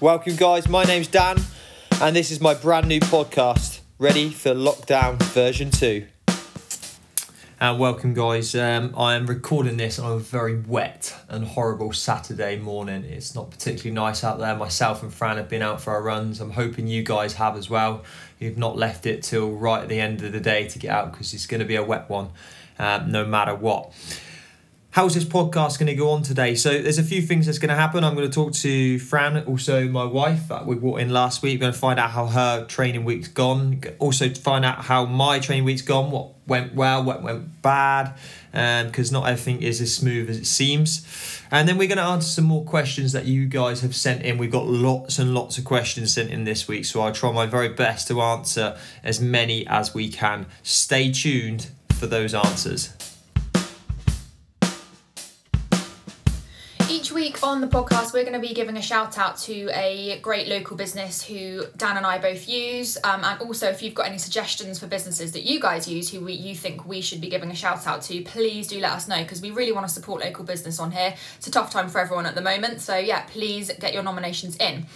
Welcome, 0.00 0.36
guys. 0.36 0.68
My 0.68 0.84
name's 0.84 1.08
Dan, 1.08 1.38
and 2.00 2.14
this 2.14 2.30
is 2.30 2.40
my 2.40 2.54
brand 2.54 2.86
new 2.86 3.00
podcast, 3.00 3.80
ready 3.98 4.30
for 4.30 4.50
lockdown 4.50 5.20
version 5.20 5.72
2. 5.72 6.06
And 7.58 7.80
welcome, 7.80 8.14
guys. 8.14 8.54
Um, 8.54 8.94
I 8.96 9.16
am 9.16 9.26
recording 9.26 9.76
this 9.76 9.98
on 9.98 10.12
a 10.12 10.18
very 10.20 10.56
wet 10.56 11.16
and 11.28 11.44
horrible 11.44 11.92
Saturday 11.92 12.58
morning. 12.58 13.02
It's 13.02 13.34
not 13.34 13.50
particularly 13.50 13.90
nice 13.90 14.22
out 14.22 14.38
there. 14.38 14.54
Myself 14.54 15.02
and 15.02 15.12
Fran 15.12 15.36
have 15.36 15.48
been 15.48 15.62
out 15.62 15.80
for 15.80 15.92
our 15.92 16.02
runs. 16.02 16.40
I'm 16.40 16.52
hoping 16.52 16.86
you 16.86 17.02
guys 17.02 17.34
have 17.34 17.56
as 17.56 17.68
well. 17.68 18.04
You've 18.38 18.56
not 18.56 18.76
left 18.76 19.04
it 19.04 19.24
till 19.24 19.50
right 19.50 19.82
at 19.82 19.88
the 19.88 20.00
end 20.00 20.22
of 20.22 20.30
the 20.30 20.38
day 20.38 20.68
to 20.68 20.78
get 20.78 20.92
out 20.92 21.10
because 21.10 21.34
it's 21.34 21.48
going 21.48 21.58
to 21.58 21.66
be 21.66 21.74
a 21.74 21.82
wet 21.82 22.08
one, 22.08 22.28
um, 22.78 23.10
no 23.10 23.24
matter 23.24 23.52
what 23.52 23.92
how's 24.98 25.14
this 25.14 25.22
podcast 25.22 25.78
going 25.78 25.86
to 25.86 25.94
go 25.94 26.10
on 26.10 26.22
today? 26.22 26.56
So 26.56 26.82
there's 26.82 26.98
a 26.98 27.04
few 27.04 27.22
things 27.22 27.46
that's 27.46 27.60
going 27.60 27.68
to 27.68 27.76
happen. 27.76 28.02
I'm 28.02 28.16
going 28.16 28.28
to 28.28 28.34
talk 28.34 28.52
to 28.54 28.98
Fran, 28.98 29.44
also 29.44 29.86
my 29.86 30.02
wife 30.02 30.48
that 30.48 30.66
we 30.66 30.74
brought 30.74 30.98
in 30.98 31.10
last 31.10 31.40
week. 31.40 31.60
We're 31.60 31.66
going 31.66 31.72
to 31.72 31.78
find 31.78 32.00
out 32.00 32.10
how 32.10 32.26
her 32.26 32.64
training 32.64 33.04
week's 33.04 33.28
gone. 33.28 33.80
Also 34.00 34.28
find 34.28 34.64
out 34.64 34.86
how 34.86 35.04
my 35.04 35.38
training 35.38 35.64
week's 35.64 35.82
gone. 35.82 36.10
What 36.10 36.30
went 36.48 36.74
well, 36.74 37.04
what 37.04 37.22
went 37.22 37.62
bad, 37.62 38.14
because 38.50 39.10
um, 39.10 39.22
not 39.22 39.28
everything 39.28 39.62
is 39.62 39.80
as 39.80 39.94
smooth 39.94 40.30
as 40.30 40.36
it 40.36 40.46
seems. 40.46 41.06
And 41.52 41.68
then 41.68 41.78
we're 41.78 41.86
going 41.86 41.98
to 41.98 42.02
answer 42.02 42.28
some 42.28 42.46
more 42.46 42.64
questions 42.64 43.12
that 43.12 43.24
you 43.24 43.46
guys 43.46 43.82
have 43.82 43.94
sent 43.94 44.22
in. 44.22 44.36
We've 44.36 44.50
got 44.50 44.66
lots 44.66 45.20
and 45.20 45.32
lots 45.32 45.58
of 45.58 45.64
questions 45.64 46.12
sent 46.12 46.30
in 46.30 46.42
this 46.42 46.66
week, 46.66 46.84
so 46.84 47.02
I'll 47.02 47.12
try 47.12 47.30
my 47.30 47.46
very 47.46 47.68
best 47.68 48.08
to 48.08 48.20
answer 48.20 48.76
as 49.04 49.20
many 49.20 49.64
as 49.68 49.94
we 49.94 50.08
can. 50.08 50.46
Stay 50.64 51.12
tuned 51.12 51.68
for 51.92 52.08
those 52.08 52.34
answers. 52.34 52.92
Week 57.18 57.42
on 57.42 57.60
the 57.60 57.66
podcast, 57.66 58.14
we're 58.14 58.22
going 58.22 58.32
to 58.32 58.38
be 58.38 58.54
giving 58.54 58.76
a 58.76 58.80
shout 58.80 59.18
out 59.18 59.36
to 59.36 59.68
a 59.72 60.20
great 60.22 60.46
local 60.46 60.76
business 60.76 61.20
who 61.20 61.64
Dan 61.76 61.96
and 61.96 62.06
I 62.06 62.16
both 62.16 62.48
use. 62.48 62.96
Um, 63.02 63.24
and 63.24 63.40
also, 63.40 63.68
if 63.68 63.82
you've 63.82 63.94
got 63.94 64.06
any 64.06 64.18
suggestions 64.18 64.78
for 64.78 64.86
businesses 64.86 65.32
that 65.32 65.42
you 65.42 65.58
guys 65.58 65.88
use 65.88 66.08
who 66.08 66.20
we, 66.20 66.34
you 66.34 66.54
think 66.54 66.86
we 66.86 67.00
should 67.00 67.20
be 67.20 67.28
giving 67.28 67.50
a 67.50 67.56
shout 67.56 67.88
out 67.88 68.02
to, 68.02 68.22
please 68.22 68.68
do 68.68 68.78
let 68.78 68.92
us 68.92 69.08
know 69.08 69.20
because 69.20 69.42
we 69.42 69.50
really 69.50 69.72
want 69.72 69.84
to 69.84 69.92
support 69.92 70.22
local 70.22 70.44
business 70.44 70.78
on 70.78 70.92
here. 70.92 71.12
It's 71.38 71.48
a 71.48 71.50
tough 71.50 71.72
time 71.72 71.88
for 71.88 71.98
everyone 71.98 72.24
at 72.24 72.36
the 72.36 72.40
moment. 72.40 72.80
So, 72.82 72.96
yeah, 72.96 73.22
please 73.22 73.72
get 73.80 73.92
your 73.92 74.04
nominations 74.04 74.56
in. 74.58 74.86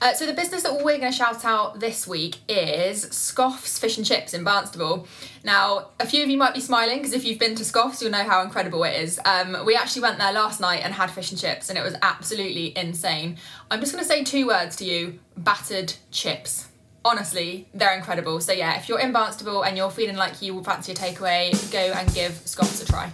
Uh, 0.00 0.12
so 0.12 0.26
the 0.26 0.32
business 0.34 0.62
that 0.62 0.74
we're 0.74 0.98
going 0.98 1.10
to 1.10 1.12
shout 1.12 1.44
out 1.44 1.80
this 1.80 2.06
week 2.06 2.36
is 2.48 3.02
Scoff's 3.04 3.78
Fish 3.78 3.96
and 3.96 4.06
Chips 4.06 4.34
in 4.34 4.44
Barnstaple. 4.44 5.06
Now, 5.42 5.88
a 5.98 6.06
few 6.06 6.22
of 6.22 6.28
you 6.28 6.36
might 6.36 6.52
be 6.52 6.60
smiling 6.60 6.98
because 6.98 7.14
if 7.14 7.24
you've 7.24 7.38
been 7.38 7.54
to 7.54 7.64
Scoff's, 7.64 8.02
you'll 8.02 8.10
know 8.10 8.22
how 8.22 8.42
incredible 8.42 8.84
it 8.84 8.94
is. 9.00 9.18
Um, 9.24 9.64
we 9.64 9.74
actually 9.74 10.02
went 10.02 10.18
there 10.18 10.32
last 10.32 10.60
night 10.60 10.82
and 10.84 10.92
had 10.92 11.10
fish 11.10 11.30
and 11.30 11.40
chips, 11.40 11.70
and 11.70 11.78
it 11.78 11.82
was 11.82 11.94
absolutely 12.02 12.76
insane. 12.76 13.38
I'm 13.70 13.80
just 13.80 13.92
going 13.92 14.04
to 14.04 14.08
say 14.08 14.22
two 14.22 14.46
words 14.46 14.76
to 14.76 14.84
you: 14.84 15.18
battered 15.38 15.94
chips. 16.10 16.68
Honestly, 17.02 17.68
they're 17.72 17.96
incredible. 17.96 18.40
So 18.40 18.52
yeah, 18.52 18.76
if 18.76 18.88
you're 18.88 19.00
in 19.00 19.12
Barnstaple 19.12 19.66
and 19.66 19.76
you're 19.76 19.90
feeling 19.90 20.16
like 20.16 20.42
you 20.42 20.54
will 20.54 20.64
fancy 20.64 20.92
a 20.92 20.94
takeaway, 20.94 21.72
go 21.72 21.78
and 21.78 22.12
give 22.12 22.32
Scoff's 22.44 22.82
a 22.82 22.86
try. 22.86 23.12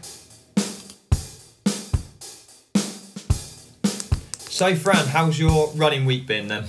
So, 4.63 4.77
Fran, 4.77 5.09
how's 5.09 5.41
your 5.41 5.73
running 5.73 6.05
week 6.05 6.25
been 6.29 6.47
then? 6.47 6.67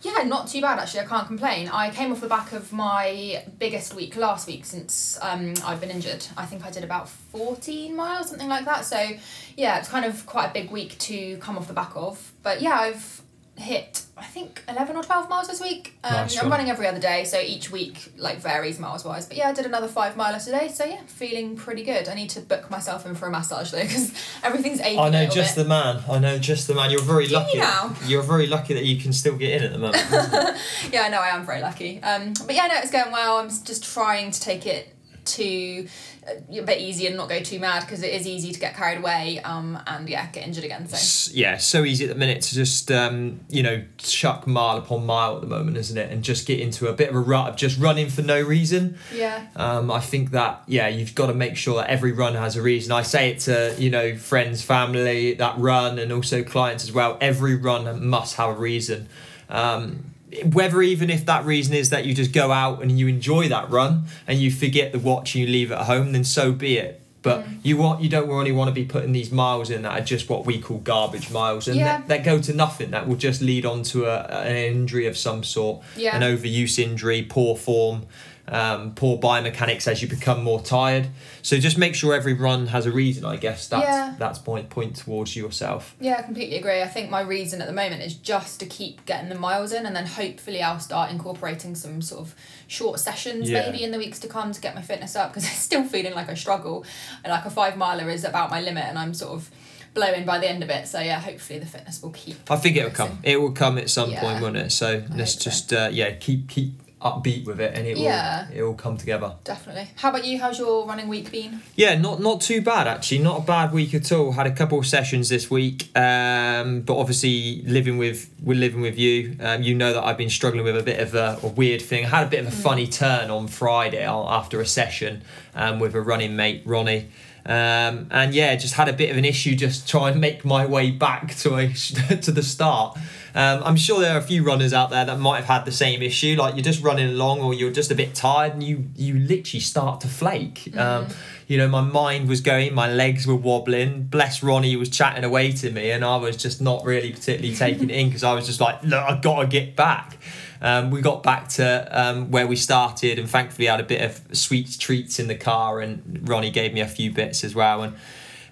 Yeah, 0.00 0.22
not 0.22 0.48
too 0.48 0.62
bad 0.62 0.78
actually. 0.78 1.00
I 1.00 1.04
can't 1.04 1.26
complain. 1.26 1.68
I 1.68 1.90
came 1.90 2.10
off 2.10 2.22
the 2.22 2.28
back 2.28 2.54
of 2.54 2.72
my 2.72 3.44
biggest 3.58 3.92
week 3.92 4.16
last 4.16 4.46
week 4.46 4.64
since 4.64 5.18
um, 5.20 5.52
I've 5.62 5.78
been 5.78 5.90
injured. 5.90 6.26
I 6.38 6.46
think 6.46 6.64
I 6.64 6.70
did 6.70 6.82
about 6.82 7.10
14 7.10 7.94
miles, 7.94 8.30
something 8.30 8.48
like 8.48 8.64
that. 8.64 8.86
So, 8.86 9.10
yeah, 9.54 9.78
it's 9.78 9.90
kind 9.90 10.06
of 10.06 10.24
quite 10.24 10.46
a 10.46 10.52
big 10.54 10.70
week 10.70 10.96
to 11.00 11.36
come 11.36 11.58
off 11.58 11.68
the 11.68 11.74
back 11.74 11.92
of. 11.94 12.32
But 12.42 12.62
yeah, 12.62 12.72
I've 12.72 13.20
hit 13.56 14.06
I 14.18 14.24
think 14.24 14.62
eleven 14.66 14.96
or 14.96 15.02
twelve 15.02 15.28
miles 15.28 15.46
this 15.46 15.60
week. 15.60 15.94
Um, 16.02 16.12
nice 16.12 16.38
I'm 16.38 16.48
running 16.48 16.70
every 16.70 16.86
other 16.86 16.98
day, 16.98 17.24
so 17.24 17.38
each 17.38 17.70
week 17.70 18.12
like 18.16 18.38
varies 18.38 18.78
miles 18.78 19.04
wise. 19.04 19.26
But 19.26 19.36
yeah, 19.36 19.50
I 19.50 19.52
did 19.52 19.66
another 19.66 19.88
five 19.88 20.16
miler 20.16 20.38
today, 20.38 20.68
so 20.68 20.86
yeah, 20.86 21.02
feeling 21.06 21.54
pretty 21.54 21.84
good. 21.84 22.08
I 22.08 22.14
need 22.14 22.30
to 22.30 22.40
book 22.40 22.70
myself 22.70 23.04
in 23.04 23.14
for 23.14 23.26
a 23.26 23.30
massage 23.30 23.72
though 23.72 23.82
because 23.82 24.14
everything's 24.42 24.80
aching. 24.80 25.00
I 25.00 25.10
know 25.10 25.26
just 25.26 25.54
bit. 25.54 25.64
the 25.64 25.68
man. 25.68 26.02
I 26.10 26.18
know 26.18 26.38
just 26.38 26.66
the 26.66 26.74
man. 26.74 26.90
You're 26.90 27.02
very 27.02 27.28
lucky. 27.28 27.58
You 27.58 27.64
now? 27.64 27.94
You're 28.06 28.22
very 28.22 28.46
lucky 28.46 28.72
that 28.72 28.86
you 28.86 28.98
can 28.98 29.12
still 29.12 29.36
get 29.36 29.60
in 29.60 29.64
at 29.64 29.72
the 29.72 29.78
moment. 29.78 30.02
yeah, 30.90 31.02
I 31.02 31.08
know 31.10 31.20
I 31.20 31.28
am 31.28 31.44
very 31.44 31.60
lucky. 31.60 32.02
Um, 32.02 32.32
but 32.46 32.54
yeah, 32.54 32.68
no, 32.68 32.76
it's 32.78 32.90
going 32.90 33.12
well. 33.12 33.36
I'm 33.36 33.50
just 33.50 33.84
trying 33.84 34.30
to 34.30 34.40
take 34.40 34.64
it 34.64 34.95
to 35.26 35.86
a 36.28 36.62
bit 36.62 36.80
easier 36.80 37.08
and 37.08 37.16
not 37.16 37.28
go 37.28 37.40
too 37.40 37.60
mad 37.60 37.80
because 37.80 38.02
it 38.02 38.12
is 38.12 38.26
easy 38.26 38.52
to 38.52 38.58
get 38.58 38.74
carried 38.74 38.98
away 38.98 39.40
um, 39.40 39.78
and 39.86 40.08
yeah 40.08 40.26
get 40.32 40.46
injured 40.46 40.64
again 40.64 40.86
so. 40.88 41.32
Yeah 41.32 41.56
so 41.56 41.84
easy 41.84 42.04
at 42.04 42.10
the 42.10 42.18
minute 42.18 42.42
to 42.42 42.54
just 42.54 42.90
um, 42.90 43.40
you 43.48 43.62
know 43.62 43.84
chuck 43.98 44.46
mile 44.46 44.76
upon 44.78 45.06
mile 45.06 45.36
at 45.36 45.40
the 45.40 45.46
moment 45.46 45.76
isn't 45.76 45.96
it? 45.96 46.10
And 46.10 46.22
just 46.22 46.46
get 46.46 46.60
into 46.60 46.88
a 46.88 46.92
bit 46.92 47.08
of 47.08 47.14
a 47.14 47.20
rut 47.20 47.48
of 47.48 47.56
just 47.56 47.78
running 47.78 48.08
for 48.08 48.22
no 48.22 48.40
reason. 48.40 48.98
Yeah. 49.14 49.46
Um, 49.54 49.90
I 49.90 50.00
think 50.00 50.30
that 50.32 50.62
yeah 50.66 50.88
you've 50.88 51.14
got 51.14 51.26
to 51.26 51.34
make 51.34 51.56
sure 51.56 51.76
that 51.76 51.88
every 51.88 52.12
run 52.12 52.34
has 52.34 52.56
a 52.56 52.62
reason. 52.62 52.92
I 52.92 53.02
say 53.02 53.30
it 53.30 53.40
to 53.40 53.74
you 53.78 53.90
know 53.90 54.16
friends 54.16 54.62
family 54.62 55.34
that 55.34 55.58
run 55.58 55.98
and 55.98 56.12
also 56.12 56.42
clients 56.42 56.84
as 56.84 56.92
well 56.92 57.18
every 57.20 57.54
run 57.54 58.06
must 58.06 58.36
have 58.36 58.50
a 58.50 58.58
reason. 58.58 59.08
Um, 59.48 60.15
whether 60.44 60.82
even 60.82 61.08
if 61.08 61.24
that 61.26 61.44
reason 61.44 61.74
is 61.74 61.90
that 61.90 62.04
you 62.04 62.14
just 62.14 62.32
go 62.32 62.52
out 62.52 62.82
and 62.82 62.98
you 62.98 63.06
enjoy 63.06 63.48
that 63.48 63.70
run 63.70 64.04
and 64.26 64.38
you 64.38 64.50
forget 64.50 64.92
the 64.92 64.98
watch 64.98 65.34
and 65.34 65.44
you 65.44 65.50
leave 65.50 65.70
it 65.70 65.74
at 65.74 65.86
home, 65.86 66.12
then 66.12 66.24
so 66.24 66.52
be 66.52 66.78
it. 66.78 67.00
But 67.22 67.44
mm. 67.44 67.58
you 67.64 67.76
want 67.76 68.02
you 68.02 68.08
don't 68.08 68.28
really 68.28 68.52
want 68.52 68.68
to 68.68 68.74
be 68.74 68.84
putting 68.84 69.10
these 69.10 69.32
miles 69.32 69.68
in 69.68 69.82
that 69.82 70.00
are 70.00 70.04
just 70.04 70.28
what 70.28 70.46
we 70.46 70.60
call 70.60 70.78
garbage 70.78 71.30
miles, 71.32 71.66
and 71.66 71.76
yeah. 71.76 71.98
that, 71.98 72.08
that 72.08 72.24
go 72.24 72.40
to 72.40 72.52
nothing. 72.52 72.92
That 72.92 73.08
will 73.08 73.16
just 73.16 73.42
lead 73.42 73.66
on 73.66 73.82
to 73.84 74.04
a, 74.06 74.20
an 74.42 74.54
injury 74.54 75.06
of 75.06 75.16
some 75.16 75.42
sort, 75.42 75.82
yeah. 75.96 76.16
an 76.16 76.22
overuse 76.22 76.78
injury, 76.78 77.22
poor 77.28 77.56
form, 77.56 78.06
um, 78.48 78.94
poor 78.94 79.18
biomechanics 79.18 79.88
as 79.88 80.00
you 80.00 80.08
become 80.08 80.42
more 80.42 80.60
tired. 80.60 81.08
So 81.42 81.58
just 81.58 81.78
make 81.78 81.94
sure 81.94 82.14
every 82.14 82.34
run 82.34 82.66
has 82.68 82.86
a 82.86 82.92
reason. 82.92 83.24
I 83.24 83.36
guess 83.36 83.68
that's 83.68 83.86
yeah. 83.86 84.14
that's 84.18 84.38
point 84.38 84.70
point 84.70 84.96
towards 84.96 85.34
yourself. 85.34 85.94
Yeah, 86.00 86.16
I 86.18 86.22
completely 86.22 86.56
agree. 86.56 86.82
I 86.82 86.86
think 86.86 87.10
my 87.10 87.20
reason 87.20 87.60
at 87.60 87.66
the 87.66 87.72
moment 87.72 88.02
is 88.02 88.14
just 88.14 88.60
to 88.60 88.66
keep 88.66 89.04
getting 89.06 89.28
the 89.28 89.34
miles 89.38 89.72
in, 89.72 89.86
and 89.86 89.94
then 89.94 90.06
hopefully 90.06 90.62
I'll 90.62 90.80
start 90.80 91.10
incorporating 91.10 91.74
some 91.74 92.02
sort 92.02 92.22
of 92.22 92.34
short 92.66 93.00
sessions 93.00 93.50
yeah. 93.50 93.66
maybe 93.70 93.82
in 93.84 93.90
the 93.90 93.98
weeks 93.98 94.18
to 94.20 94.28
come 94.28 94.52
to 94.52 94.60
get 94.60 94.74
my 94.74 94.82
fitness 94.82 95.16
up 95.16 95.32
because 95.32 95.44
I'm 95.48 95.54
still 95.54 95.84
feeling 95.84 96.14
like 96.14 96.28
I 96.28 96.34
struggle. 96.34 96.84
And 97.24 97.30
like 97.30 97.44
a 97.44 97.50
five 97.50 97.76
miler 97.76 98.08
is 98.10 98.24
about 98.24 98.50
my 98.50 98.60
limit, 98.60 98.84
and 98.84 98.98
I'm 98.98 99.14
sort 99.14 99.32
of 99.32 99.50
blowing 99.96 100.24
by 100.24 100.38
the 100.38 100.48
end 100.48 100.62
of 100.62 100.70
it. 100.70 100.86
So 100.86 101.00
yeah, 101.00 101.18
hopefully 101.18 101.58
the 101.58 101.66
fitness 101.66 102.00
will 102.00 102.10
keep. 102.10 102.36
I 102.48 102.56
think 102.56 102.76
it 102.76 102.84
will 102.84 102.90
come. 102.92 103.18
It 103.24 103.40
will 103.40 103.52
come 103.52 103.78
at 103.78 103.90
some 103.90 104.10
yeah. 104.10 104.20
point, 104.20 104.40
won't 104.40 104.56
it? 104.56 104.70
So 104.70 105.02
I 105.10 105.16
let's 105.16 105.34
just 105.34 105.70
so. 105.70 105.86
uh, 105.86 105.88
yeah 105.88 106.12
keep 106.12 106.48
keep 106.48 106.72
upbeat 107.06 107.44
with 107.44 107.60
it 107.60 107.74
and 107.74 107.86
it 107.86 107.96
yeah. 107.96 108.48
will 108.48 108.56
it 108.56 108.62
will 108.62 108.74
come 108.74 108.96
together. 108.96 109.34
Definitely. 109.44 109.88
How 109.96 110.10
about 110.10 110.24
you? 110.24 110.38
How's 110.38 110.58
your 110.58 110.86
running 110.86 111.08
week 111.08 111.30
been? 111.30 111.62
Yeah, 111.74 111.96
not 111.96 112.20
not 112.20 112.40
too 112.40 112.60
bad 112.60 112.86
actually. 112.86 113.18
Not 113.18 113.38
a 113.38 113.42
bad 113.42 113.72
week 113.72 113.94
at 113.94 114.10
all. 114.12 114.32
Had 114.32 114.46
a 114.46 114.52
couple 114.52 114.78
of 114.78 114.86
sessions 114.86 115.28
this 115.28 115.50
week. 115.50 115.96
Um, 115.96 116.82
but 116.82 116.98
obviously 116.98 117.62
living 117.62 117.98
with 117.98 118.30
we're 118.42 118.58
living 118.58 118.80
with 118.80 118.98
you. 118.98 119.36
Um, 119.40 119.62
you 119.62 119.74
know 119.74 119.92
that 119.92 120.04
I've 120.04 120.18
been 120.18 120.30
struggling 120.30 120.64
with 120.64 120.76
a 120.76 120.82
bit 120.82 121.00
of 121.00 121.14
a, 121.14 121.38
a 121.42 121.48
weird 121.48 121.82
thing. 121.82 122.04
I 122.04 122.08
had 122.08 122.26
a 122.26 122.30
bit 122.30 122.40
of 122.40 122.48
a 122.48 122.56
mm. 122.56 122.62
funny 122.62 122.86
turn 122.86 123.30
on 123.30 123.48
Friday 123.48 124.04
after 124.04 124.60
a 124.60 124.66
session 124.66 125.22
um, 125.54 125.78
with 125.78 125.94
a 125.94 126.00
running 126.00 126.36
mate, 126.36 126.62
Ronnie. 126.64 127.08
Um, 127.46 128.08
and 128.10 128.34
yeah, 128.34 128.56
just 128.56 128.74
had 128.74 128.88
a 128.88 128.92
bit 128.92 129.10
of 129.10 129.16
an 129.16 129.24
issue 129.24 129.54
just 129.54 129.88
trying 129.88 130.14
to 130.14 130.18
make 130.18 130.44
my 130.44 130.66
way 130.66 130.90
back 130.90 131.36
to 131.36 131.54
a 131.54 131.68
to 131.72 132.32
the 132.32 132.42
start. 132.42 132.98
Um, 133.36 133.62
I'm 133.64 133.76
sure 133.76 134.00
there 134.00 134.14
are 134.14 134.18
a 134.18 134.22
few 134.22 134.42
runners 134.42 134.72
out 134.72 134.90
there 134.90 135.04
that 135.04 135.20
might 135.20 135.36
have 135.36 135.44
had 135.44 135.64
the 135.64 135.72
same 135.72 136.02
issue. 136.02 136.36
Like 136.38 136.54
you're 136.56 136.64
just 136.64 136.82
running 136.82 137.08
along, 137.08 137.42
or 137.42 137.54
you're 137.54 137.70
just 137.70 137.90
a 137.90 137.94
bit 137.94 138.14
tired, 138.14 138.54
and 138.54 138.62
you 138.62 138.86
you 138.96 139.14
literally 139.14 139.60
start 139.60 140.00
to 140.00 140.08
flake. 140.08 140.64
Mm-hmm. 140.66 140.78
Um, 140.78 141.06
you 141.46 141.58
know, 141.58 141.68
my 141.68 141.80
mind 141.80 142.28
was 142.28 142.40
going, 142.40 142.74
my 142.74 142.92
legs 142.92 143.24
were 143.24 143.36
wobbling. 143.36 144.04
Bless 144.04 144.42
Ronnie 144.42 144.74
was 144.74 144.88
chatting 144.88 145.22
away 145.22 145.52
to 145.52 145.70
me, 145.70 145.92
and 145.92 146.04
I 146.04 146.16
was 146.16 146.36
just 146.36 146.60
not 146.60 146.84
really 146.84 147.12
particularly 147.12 147.54
taking 147.54 147.90
it 147.90 147.96
in 147.96 148.08
because 148.08 148.24
I 148.24 148.34
was 148.34 148.46
just 148.46 148.60
like, 148.60 148.82
look, 148.82 149.04
I've 149.04 149.22
got 149.22 149.42
to 149.42 149.46
get 149.46 149.76
back. 149.76 150.18
Um, 150.60 150.90
we 150.90 151.00
got 151.00 151.22
back 151.22 151.48
to 151.50 151.88
um, 151.90 152.30
where 152.30 152.46
we 152.46 152.56
started, 152.56 153.18
and 153.18 153.28
thankfully 153.28 153.66
had 153.66 153.80
a 153.80 153.84
bit 153.84 154.02
of 154.02 154.36
sweet 154.36 154.76
treats 154.78 155.18
in 155.18 155.28
the 155.28 155.34
car, 155.34 155.80
and 155.80 156.28
Ronnie 156.28 156.50
gave 156.50 156.72
me 156.72 156.80
a 156.80 156.88
few 156.88 157.10
bits 157.12 157.44
as 157.44 157.54
well, 157.54 157.82
and 157.82 157.96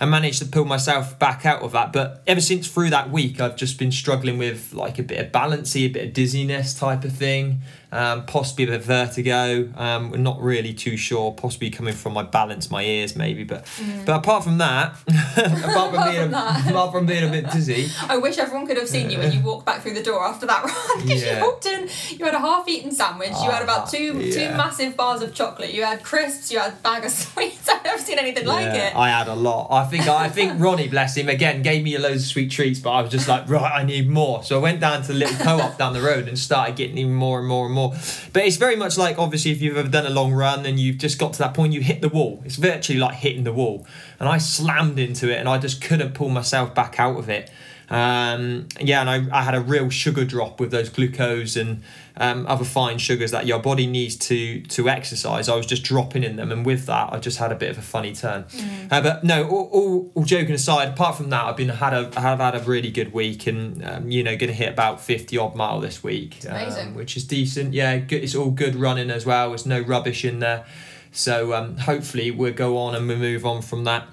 I 0.00 0.06
managed 0.06 0.40
to 0.40 0.46
pull 0.46 0.64
myself 0.64 1.18
back 1.18 1.46
out 1.46 1.62
of 1.62 1.72
that. 1.72 1.92
But 1.92 2.22
ever 2.26 2.40
since 2.40 2.68
through 2.68 2.90
that 2.90 3.10
week, 3.10 3.40
I've 3.40 3.56
just 3.56 3.78
been 3.78 3.92
struggling 3.92 4.38
with 4.38 4.72
like 4.72 4.98
a 4.98 5.02
bit 5.02 5.18
of 5.24 5.32
balancy, 5.32 5.84
a 5.84 5.88
bit 5.88 6.08
of 6.08 6.12
dizziness 6.12 6.74
type 6.74 7.04
of 7.04 7.12
thing 7.12 7.60
um, 7.94 8.26
possibly 8.26 8.64
a 8.64 8.66
bit 8.66 8.80
of 8.80 8.84
vertigo. 8.84 9.72
Um, 9.76 10.10
we're 10.10 10.18
not 10.18 10.42
really 10.42 10.74
too 10.74 10.96
sure. 10.96 11.32
Possibly 11.32 11.70
coming 11.70 11.94
from 11.94 12.12
my 12.12 12.24
balance, 12.24 12.68
my 12.68 12.82
ears, 12.82 13.14
maybe. 13.14 13.44
But 13.44 13.64
mm. 13.66 14.04
but 14.04 14.16
apart 14.16 14.42
from 14.42 14.58
that, 14.58 14.96
apart 15.36 15.94
from 15.94 16.10
being 16.10 16.34
a, 16.34 16.64
apart 16.68 16.92
from 16.92 17.06
being 17.06 17.24
a 17.24 17.30
bit 17.30 17.50
dizzy, 17.52 17.86
I 18.08 18.18
wish 18.18 18.36
everyone 18.38 18.66
could 18.66 18.78
have 18.78 18.88
seen 18.88 19.10
you 19.10 19.18
when 19.18 19.30
you 19.30 19.40
walked 19.40 19.64
back 19.64 19.82
through 19.82 19.94
the 19.94 20.02
door 20.02 20.24
after 20.24 20.44
that 20.46 20.64
run 20.64 21.02
because 21.02 21.22
yeah. 21.22 21.38
you 21.38 21.44
walked 21.44 21.66
in. 21.66 21.88
You 22.10 22.24
had 22.24 22.34
a 22.34 22.40
half-eaten 22.40 22.90
sandwich. 22.90 23.30
you 23.30 23.50
had 23.50 23.62
about 23.62 23.88
two 23.88 24.12
ah, 24.16 24.18
yeah. 24.18 24.50
two 24.50 24.56
massive 24.56 24.96
bars 24.96 25.22
of 25.22 25.32
chocolate. 25.32 25.72
You 25.72 25.84
had 25.84 26.02
crisps. 26.02 26.50
You 26.50 26.58
had 26.58 26.72
a 26.72 26.76
bag 26.76 27.04
of 27.04 27.12
sweets. 27.12 27.68
I've 27.68 27.84
never 27.84 28.02
seen 28.02 28.18
anything 28.18 28.46
like 28.46 28.74
it. 28.74 28.96
I 28.96 29.10
had 29.10 29.28
a 29.28 29.34
lot. 29.34 29.68
I 29.70 29.88
think 29.98 30.08
I 30.08 30.28
think 30.28 30.60
Ronnie, 30.60 30.88
bless 30.88 31.16
him, 31.16 31.28
again 31.28 31.62
gave 31.62 31.84
me 31.84 31.94
a 31.94 31.98
loads 31.98 32.22
of 32.22 32.28
sweet 32.28 32.50
treats, 32.50 32.80
but 32.80 32.90
I 32.90 33.02
was 33.02 33.10
just 33.10 33.28
like, 33.28 33.48
right, 33.48 33.80
I 33.80 33.84
need 33.84 34.08
more. 34.08 34.42
So 34.42 34.58
I 34.58 34.62
went 34.62 34.80
down 34.80 35.02
to 35.02 35.08
the 35.08 35.14
little 35.14 35.36
co-op 35.36 35.78
down 35.78 35.92
the 35.92 36.00
road 36.00 36.26
and 36.26 36.38
started 36.38 36.76
getting 36.76 36.98
even 36.98 37.14
more 37.14 37.38
and 37.38 37.46
more 37.46 37.66
and 37.66 37.74
more. 37.74 37.94
But 38.32 38.44
it's 38.44 38.56
very 38.56 38.76
much 38.76 38.98
like 38.98 39.18
obviously 39.18 39.52
if 39.52 39.62
you've 39.62 39.76
ever 39.76 39.88
done 39.88 40.06
a 40.06 40.10
long 40.10 40.32
run 40.32 40.66
and 40.66 40.80
you've 40.80 40.98
just 40.98 41.18
got 41.18 41.32
to 41.34 41.38
that 41.40 41.54
point, 41.54 41.72
you 41.72 41.80
hit 41.80 42.00
the 42.00 42.08
wall. 42.08 42.42
It's 42.44 42.56
virtually 42.56 42.98
like 42.98 43.14
hitting 43.14 43.44
the 43.44 43.52
wall, 43.52 43.86
and 44.18 44.28
I 44.28 44.38
slammed 44.38 44.98
into 44.98 45.30
it, 45.30 45.38
and 45.38 45.48
I 45.48 45.58
just 45.58 45.80
couldn't 45.80 46.14
pull 46.14 46.28
myself 46.28 46.74
back 46.74 46.98
out 46.98 47.16
of 47.16 47.28
it. 47.28 47.50
Um, 47.94 48.66
yeah, 48.80 49.02
and 49.02 49.08
I, 49.08 49.38
I 49.38 49.42
had 49.42 49.54
a 49.54 49.60
real 49.60 49.88
sugar 49.88 50.24
drop 50.24 50.58
with 50.58 50.72
those 50.72 50.88
glucose 50.88 51.54
and 51.54 51.82
um, 52.16 52.44
other 52.48 52.64
fine 52.64 52.98
sugars 52.98 53.30
that 53.30 53.46
your 53.46 53.60
body 53.60 53.86
needs 53.86 54.16
to 54.16 54.62
to 54.62 54.88
exercise. 54.88 55.48
I 55.48 55.54
was 55.54 55.64
just 55.64 55.84
dropping 55.84 56.24
in 56.24 56.34
them, 56.34 56.50
and 56.50 56.66
with 56.66 56.86
that, 56.86 57.12
I 57.12 57.20
just 57.20 57.38
had 57.38 57.52
a 57.52 57.54
bit 57.54 57.70
of 57.70 57.78
a 57.78 57.82
funny 57.82 58.12
turn. 58.12 58.46
Uh, 58.90 59.00
but 59.00 59.22
no, 59.22 59.48
all, 59.48 59.68
all, 59.72 60.12
all 60.14 60.24
joking 60.24 60.54
aside, 60.56 60.88
apart 60.88 61.16
from 61.16 61.30
that, 61.30 61.44
I've 61.44 61.56
been 61.56 61.68
had 61.68 61.92
a 61.94 62.20
have 62.20 62.40
had 62.40 62.56
a 62.56 62.60
really 62.60 62.90
good 62.90 63.12
week, 63.12 63.46
and 63.46 63.84
um, 63.84 64.10
you 64.10 64.24
know, 64.24 64.36
going 64.36 64.50
to 64.50 64.54
hit 64.56 64.70
about 64.70 65.00
fifty 65.00 65.38
odd 65.38 65.54
mile 65.54 65.78
this 65.80 66.02
week, 66.02 66.40
um, 66.88 66.94
which 66.94 67.16
is 67.16 67.24
decent. 67.24 67.74
Yeah, 67.74 67.98
good. 67.98 68.24
It's 68.24 68.34
all 68.34 68.50
good 68.50 68.74
running 68.74 69.10
as 69.10 69.24
well. 69.24 69.50
There's 69.50 69.66
no 69.66 69.80
rubbish 69.80 70.24
in 70.24 70.40
there, 70.40 70.64
so 71.12 71.54
um, 71.54 71.76
hopefully 71.76 72.32
we'll 72.32 72.54
go 72.54 72.76
on 72.76 72.96
and 72.96 73.06
we'll 73.06 73.18
move 73.18 73.46
on 73.46 73.62
from 73.62 73.84
that. 73.84 74.08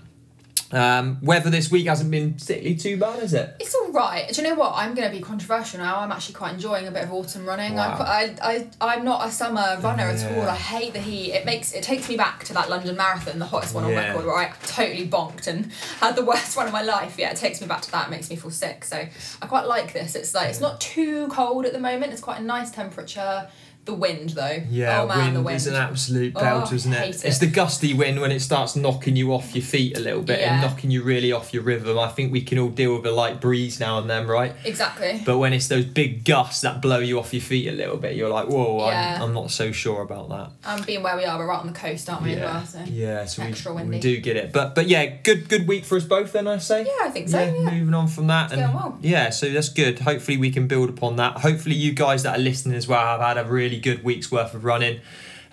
Um, 0.71 1.17
weather 1.21 1.49
this 1.49 1.69
week 1.69 1.87
hasn't 1.87 2.11
been 2.11 2.33
particularly 2.33 2.75
too 2.75 2.97
bad, 2.97 3.21
is 3.21 3.33
it? 3.33 3.55
It's 3.59 3.75
all 3.75 3.91
right. 3.91 4.29
Do 4.29 4.41
you 4.41 4.47
know 4.47 4.55
what? 4.55 4.73
I'm 4.75 4.93
going 4.95 5.09
to 5.09 5.15
be 5.15 5.21
controversial 5.21 5.79
now. 5.79 5.99
I'm 5.99 6.11
actually 6.11 6.35
quite 6.35 6.53
enjoying 6.53 6.87
a 6.87 6.91
bit 6.91 7.03
of 7.03 7.11
autumn 7.11 7.45
running. 7.45 7.75
Wow. 7.75 7.97
I, 7.99 8.35
I, 8.41 8.67
I, 8.79 8.95
I'm 8.95 9.03
not 9.03 9.27
a 9.27 9.31
summer 9.31 9.77
runner 9.81 10.03
at 10.03 10.31
all. 10.31 10.43
I 10.43 10.55
hate 10.55 10.93
the 10.93 10.99
heat. 10.99 11.33
It 11.33 11.45
makes 11.45 11.73
it 11.73 11.83
takes 11.83 12.07
me 12.07 12.15
back 12.15 12.43
to 12.45 12.53
that 12.53 12.69
London 12.69 12.95
Marathon, 12.95 13.39
the 13.39 13.45
hottest 13.45 13.73
one 13.75 13.83
on 13.83 13.91
record, 13.91 14.25
where 14.25 14.37
I 14.37 14.53
totally 14.63 15.07
bonked 15.07 15.47
and 15.47 15.71
had 15.99 16.15
the 16.15 16.25
worst 16.25 16.55
one 16.57 16.67
of 16.67 16.73
my 16.73 16.81
life. 16.81 17.17
Yeah, 17.17 17.31
it 17.31 17.37
takes 17.37 17.61
me 17.61 17.67
back 17.67 17.81
to 17.81 17.91
that. 17.91 18.07
It 18.07 18.11
makes 18.11 18.29
me 18.29 18.35
feel 18.35 18.51
sick. 18.51 18.85
So 18.85 18.97
I 19.41 19.45
quite 19.47 19.65
like 19.65 19.93
this. 19.93 20.15
It's 20.15 20.33
like 20.33 20.49
it's 20.49 20.61
not 20.61 20.79
too 20.79 21.27
cold 21.27 21.65
at 21.65 21.73
the 21.73 21.79
moment. 21.79 22.13
It's 22.13 22.21
quite 22.21 22.39
a 22.39 22.43
nice 22.43 22.71
temperature. 22.71 23.49
The 23.83 23.93
wind 23.95 24.29
though. 24.31 24.63
Yeah, 24.69 25.01
oh 25.01 25.07
man, 25.07 25.17
wind, 25.17 25.35
the 25.37 25.41
wind. 25.41 25.55
is 25.57 25.65
an 25.67 25.75
absolute 25.75 26.33
Oh, 26.35 26.69
isn't 26.71 26.93
it? 26.93 27.15
it. 27.15 27.25
It's 27.25 27.39
the 27.39 27.47
gusty 27.47 27.93
wind 27.95 28.21
when 28.21 28.31
it 28.31 28.41
starts 28.41 28.75
knocking 28.75 29.15
you 29.15 29.33
off 29.33 29.55
your 29.55 29.63
feet 29.63 29.97
a 29.97 29.99
little 29.99 30.21
bit 30.21 30.39
and 30.39 30.61
knocking 30.61 30.91
you 30.91 31.01
really 31.01 31.31
off 31.31 31.51
your 31.53 31.63
rhythm. 31.63 31.97
I 31.97 32.09
think 32.09 32.31
we 32.31 32.41
can 32.41 32.59
all 32.59 32.69
deal 32.69 32.95
with 32.95 33.05
a 33.07 33.11
light 33.11 33.41
breeze 33.41 33.79
now 33.79 33.97
and 33.97 34.07
then, 34.09 34.27
right? 34.27 34.53
Exactly. 34.63 35.23
But 35.25 35.39
when 35.39 35.51
it's 35.51 35.67
those 35.67 35.85
big 35.85 36.23
gusts 36.25 36.61
that 36.61 36.79
blow 36.81 36.99
you 36.99 37.17
off 37.17 37.33
your 37.33 37.41
feet 37.41 37.67
a 37.67 37.71
little 37.71 37.97
bit, 37.97 38.15
you're 38.15 38.29
like, 38.29 38.47
whoa, 38.47 38.87
Yeah. 38.87 39.15
I'm, 39.15 39.21
I'm 39.23 39.33
not 39.33 39.49
so 39.49 39.71
sure 39.71 40.03
about 40.03 40.29
that. 40.29 40.51
And 40.63 40.85
being 40.85 41.01
where 41.01 41.17
we 41.17 41.25
are, 41.25 41.39
we're 41.39 41.47
right 41.47 41.59
on 41.59 41.67
the 41.67 41.73
coast, 41.73 42.07
aren't 42.07 42.23
we? 42.23 42.33
yeah, 42.35 42.45
well, 42.53 42.65
so. 42.65 42.79
yeah, 42.87 43.25
so 43.25 43.41
extra 43.41 43.73
we, 43.73 43.83
we 43.83 43.99
do 43.99 44.19
get 44.19 44.37
it. 44.37 44.53
But 44.53 44.75
but 44.75 44.87
yeah, 44.87 45.05
good 45.23 45.49
good 45.49 45.67
week 45.67 45.85
for 45.85 45.95
us 45.97 46.03
both 46.03 46.33
then, 46.33 46.47
I 46.47 46.57
say. 46.59 46.85
Yeah, 46.85 47.05
I 47.07 47.09
think 47.09 47.29
so. 47.29 47.39
Yeah. 47.43 47.71
moving 47.71 47.93
on 47.95 48.07
from 48.07 48.27
that, 48.27 48.51
and 48.51 48.61
going 48.61 48.73
well. 48.75 48.97
yeah, 49.01 49.31
so 49.31 49.49
that's 49.49 49.69
good. 49.69 49.99
Hopefully, 49.99 50.37
we 50.37 50.51
can 50.51 50.67
build 50.67 50.89
upon 50.89 51.15
that. 51.15 51.37
Hopefully, 51.39 51.75
you 51.75 51.93
guys 51.93 52.21
that 52.23 52.37
are 52.37 52.41
listening 52.41 52.75
as 52.75 52.87
well 52.87 52.99
have 53.17 53.21
had 53.21 53.37
a 53.43 53.49
really 53.49 53.70
good 53.79 54.03
week's 54.03 54.31
worth 54.31 54.53
of 54.53 54.63
running. 54.63 55.01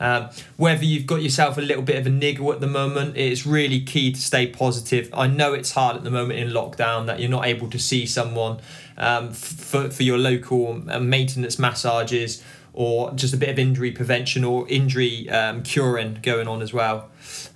Um, 0.00 0.30
whether 0.56 0.84
you've 0.84 1.06
got 1.06 1.22
yourself 1.22 1.58
a 1.58 1.60
little 1.60 1.82
bit 1.82 1.96
of 1.96 2.06
a 2.06 2.10
niggle 2.10 2.52
at 2.52 2.60
the 2.60 2.68
moment, 2.68 3.16
it's 3.16 3.44
really 3.44 3.80
key 3.80 4.12
to 4.12 4.20
stay 4.20 4.46
positive. 4.46 5.10
I 5.12 5.26
know 5.26 5.54
it's 5.54 5.72
hard 5.72 5.96
at 5.96 6.04
the 6.04 6.10
moment 6.10 6.38
in 6.38 6.50
lockdown 6.50 7.06
that 7.06 7.18
you're 7.18 7.30
not 7.30 7.46
able 7.46 7.68
to 7.70 7.78
see 7.78 8.06
someone 8.06 8.60
um, 8.96 9.32
for, 9.32 9.90
for 9.90 10.02
your 10.02 10.18
local 10.18 10.84
uh, 10.88 11.00
maintenance 11.00 11.58
massages 11.58 12.44
or 12.72 13.10
just 13.14 13.34
a 13.34 13.36
bit 13.36 13.48
of 13.48 13.58
injury 13.58 13.90
prevention 13.90 14.44
or 14.44 14.68
injury 14.68 15.28
um, 15.30 15.64
curing 15.64 16.20
going 16.22 16.46
on 16.46 16.62
as 16.62 16.72
well. 16.72 17.08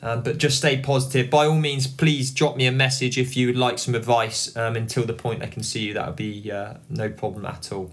Um, 0.02 0.24
but 0.24 0.38
just 0.38 0.58
stay 0.58 0.78
positive. 0.78 1.30
By 1.30 1.46
all 1.46 1.60
means, 1.60 1.86
please 1.86 2.32
drop 2.32 2.56
me 2.56 2.66
a 2.66 2.72
message 2.72 3.16
if 3.16 3.36
you 3.36 3.46
would 3.46 3.56
like 3.56 3.78
some 3.78 3.94
advice 3.94 4.54
um, 4.56 4.74
until 4.74 5.04
the 5.04 5.12
point 5.12 5.42
I 5.42 5.46
can 5.46 5.62
see 5.62 5.82
you. 5.82 5.94
That 5.94 6.08
would 6.08 6.16
be 6.16 6.50
uh, 6.50 6.74
no 6.90 7.08
problem 7.08 7.46
at 7.46 7.70
all. 7.70 7.92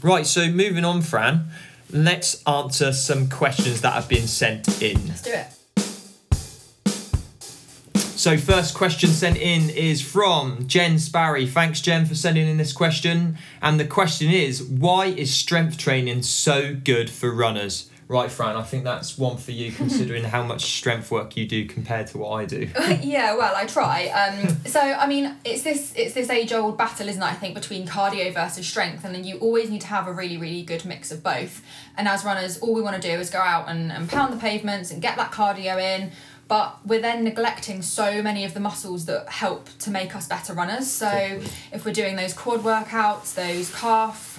Right, 0.00 0.26
so 0.26 0.48
moving 0.48 0.86
on, 0.86 1.02
Fran, 1.02 1.50
let's 1.90 2.42
answer 2.46 2.92
some 2.92 3.28
questions 3.28 3.80
that 3.82 3.92
have 3.92 4.08
been 4.08 4.26
sent 4.26 4.82
in. 4.82 5.06
Let's 5.08 5.22
do 5.22 5.32
it. 5.32 5.46
So, 7.96 8.38
first 8.38 8.74
question 8.74 9.10
sent 9.10 9.36
in 9.36 9.68
is 9.70 10.00
from 10.00 10.66
Jen 10.66 10.94
Sparry. 10.94 11.46
Thanks, 11.46 11.80
Jen, 11.80 12.06
for 12.06 12.14
sending 12.14 12.48
in 12.48 12.56
this 12.56 12.72
question. 12.72 13.36
And 13.60 13.78
the 13.78 13.84
question 13.84 14.30
is 14.30 14.62
why 14.62 15.06
is 15.06 15.34
strength 15.34 15.76
training 15.76 16.22
so 16.22 16.74
good 16.74 17.10
for 17.10 17.30
runners? 17.30 17.90
Right, 18.06 18.30
Fran, 18.30 18.56
I 18.56 18.62
think 18.62 18.84
that's 18.84 19.16
one 19.16 19.38
for 19.38 19.52
you 19.52 19.72
considering 19.72 20.24
how 20.24 20.42
much 20.42 20.64
strength 20.76 21.10
work 21.10 21.36
you 21.36 21.46
do 21.46 21.66
compared 21.66 22.06
to 22.08 22.18
what 22.18 22.32
I 22.32 22.44
do. 22.44 22.68
yeah, 23.02 23.34
well, 23.34 23.54
I 23.56 23.64
try. 23.64 24.08
Um, 24.08 24.48
so 24.66 24.80
I 24.80 25.06
mean, 25.06 25.34
it's 25.44 25.62
this 25.62 25.94
it's 25.96 26.12
this 26.12 26.28
age 26.28 26.52
old 26.52 26.76
battle, 26.76 27.08
isn't 27.08 27.22
it? 27.22 27.24
I 27.24 27.32
think 27.32 27.54
between 27.54 27.86
cardio 27.86 28.32
versus 28.32 28.66
strength, 28.66 29.04
and 29.04 29.14
then 29.14 29.24
you 29.24 29.38
always 29.38 29.70
need 29.70 29.80
to 29.82 29.86
have 29.86 30.06
a 30.06 30.12
really 30.12 30.36
really 30.36 30.62
good 30.62 30.84
mix 30.84 31.10
of 31.10 31.22
both. 31.22 31.62
And 31.96 32.06
as 32.06 32.24
runners, 32.24 32.58
all 32.58 32.74
we 32.74 32.82
want 32.82 33.00
to 33.00 33.02
do 33.02 33.18
is 33.18 33.30
go 33.30 33.38
out 33.38 33.68
and, 33.68 33.90
and 33.90 34.08
pound 34.08 34.32
the 34.32 34.38
pavements 34.38 34.90
and 34.90 35.00
get 35.00 35.16
that 35.16 35.32
cardio 35.32 35.80
in. 35.80 36.12
But 36.46 36.78
we're 36.86 37.00
then 37.00 37.24
neglecting 37.24 37.80
so 37.80 38.22
many 38.22 38.44
of 38.44 38.52
the 38.52 38.60
muscles 38.60 39.06
that 39.06 39.28
help 39.30 39.68
to 39.78 39.90
make 39.90 40.14
us 40.14 40.28
better 40.28 40.52
runners. 40.52 40.90
So 40.90 41.06
Definitely. 41.06 41.48
if 41.72 41.84
we're 41.86 41.92
doing 41.94 42.16
those 42.16 42.34
quad 42.34 42.60
workouts, 42.60 43.34
those 43.34 43.74
calf 43.74 44.32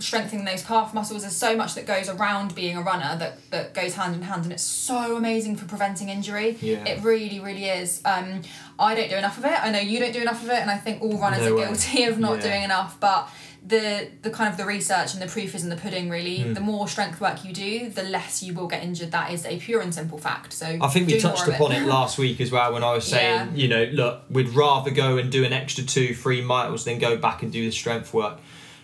strengthening 0.00 0.44
those 0.44 0.64
calf 0.64 0.92
muscles, 0.92 1.22
there's 1.22 1.36
so 1.36 1.56
much 1.56 1.74
that 1.76 1.86
goes 1.86 2.08
around 2.08 2.52
being 2.56 2.76
a 2.76 2.82
runner 2.82 3.16
that, 3.18 3.38
that 3.52 3.74
goes 3.74 3.94
hand 3.94 4.14
in 4.16 4.22
hand 4.22 4.42
and 4.42 4.52
it's 4.52 4.62
so 4.64 5.14
amazing 5.16 5.54
for 5.54 5.66
preventing 5.66 6.08
injury. 6.08 6.58
Yeah. 6.60 6.84
It 6.84 7.02
really, 7.04 7.38
really 7.38 7.66
is. 7.66 8.00
Um, 8.04 8.42
I 8.78 8.96
don't 8.96 9.08
do 9.08 9.16
enough 9.16 9.38
of 9.38 9.44
it. 9.44 9.52
I 9.64 9.70
know 9.70 9.78
you 9.78 10.00
don't 10.00 10.12
do 10.12 10.20
enough 10.20 10.42
of 10.42 10.48
it, 10.50 10.56
and 10.58 10.68
I 10.70 10.76
think 10.78 11.00
all 11.00 11.16
runners 11.16 11.40
No 11.42 11.52
are 11.52 11.56
way. 11.56 11.64
guilty 11.66 12.04
of 12.06 12.18
not 12.18 12.36
Yeah. 12.38 12.42
doing 12.50 12.62
enough. 12.64 12.98
But 12.98 13.28
the 13.64 14.08
the 14.22 14.30
kind 14.30 14.50
of 14.50 14.56
the 14.56 14.64
research 14.66 15.12
and 15.14 15.22
the 15.22 15.26
proof 15.26 15.54
is 15.54 15.62
in 15.62 15.70
the 15.70 15.76
pudding. 15.76 16.10
Really, 16.10 16.38
Hmm. 16.40 16.52
the 16.54 16.60
more 16.60 16.88
strength 16.88 17.20
work 17.20 17.44
you 17.44 17.52
do, 17.52 17.88
the 17.90 18.02
less 18.02 18.42
you 18.42 18.54
will 18.54 18.66
get 18.66 18.82
injured. 18.82 19.12
That 19.12 19.32
is 19.32 19.44
a 19.46 19.58
pure 19.58 19.80
and 19.80 19.94
simple 19.94 20.18
fact. 20.18 20.52
So 20.52 20.78
I 20.80 20.88
think 20.88 21.06
we 21.06 21.18
touched 21.20 21.46
upon 21.46 21.72
it 21.72 21.86
last 21.86 22.18
week 22.18 22.40
as 22.40 22.50
well 22.50 22.72
when 22.72 22.82
I 22.82 22.92
was 22.92 23.04
saying, 23.06 23.50
Yeah. 23.54 23.54
you 23.54 23.68
know, 23.68 23.84
look, 23.92 24.24
we'd 24.30 24.48
rather 24.50 24.90
go 24.90 25.16
and 25.16 25.30
do 25.30 25.44
an 25.44 25.52
extra 25.52 25.84
two, 25.84 26.14
three 26.14 26.42
miles 26.42 26.84
than 26.84 26.98
go 26.98 27.16
back 27.16 27.42
and 27.42 27.52
do 27.52 27.64
the 27.64 27.72
strength 27.72 28.12
work. 28.12 28.38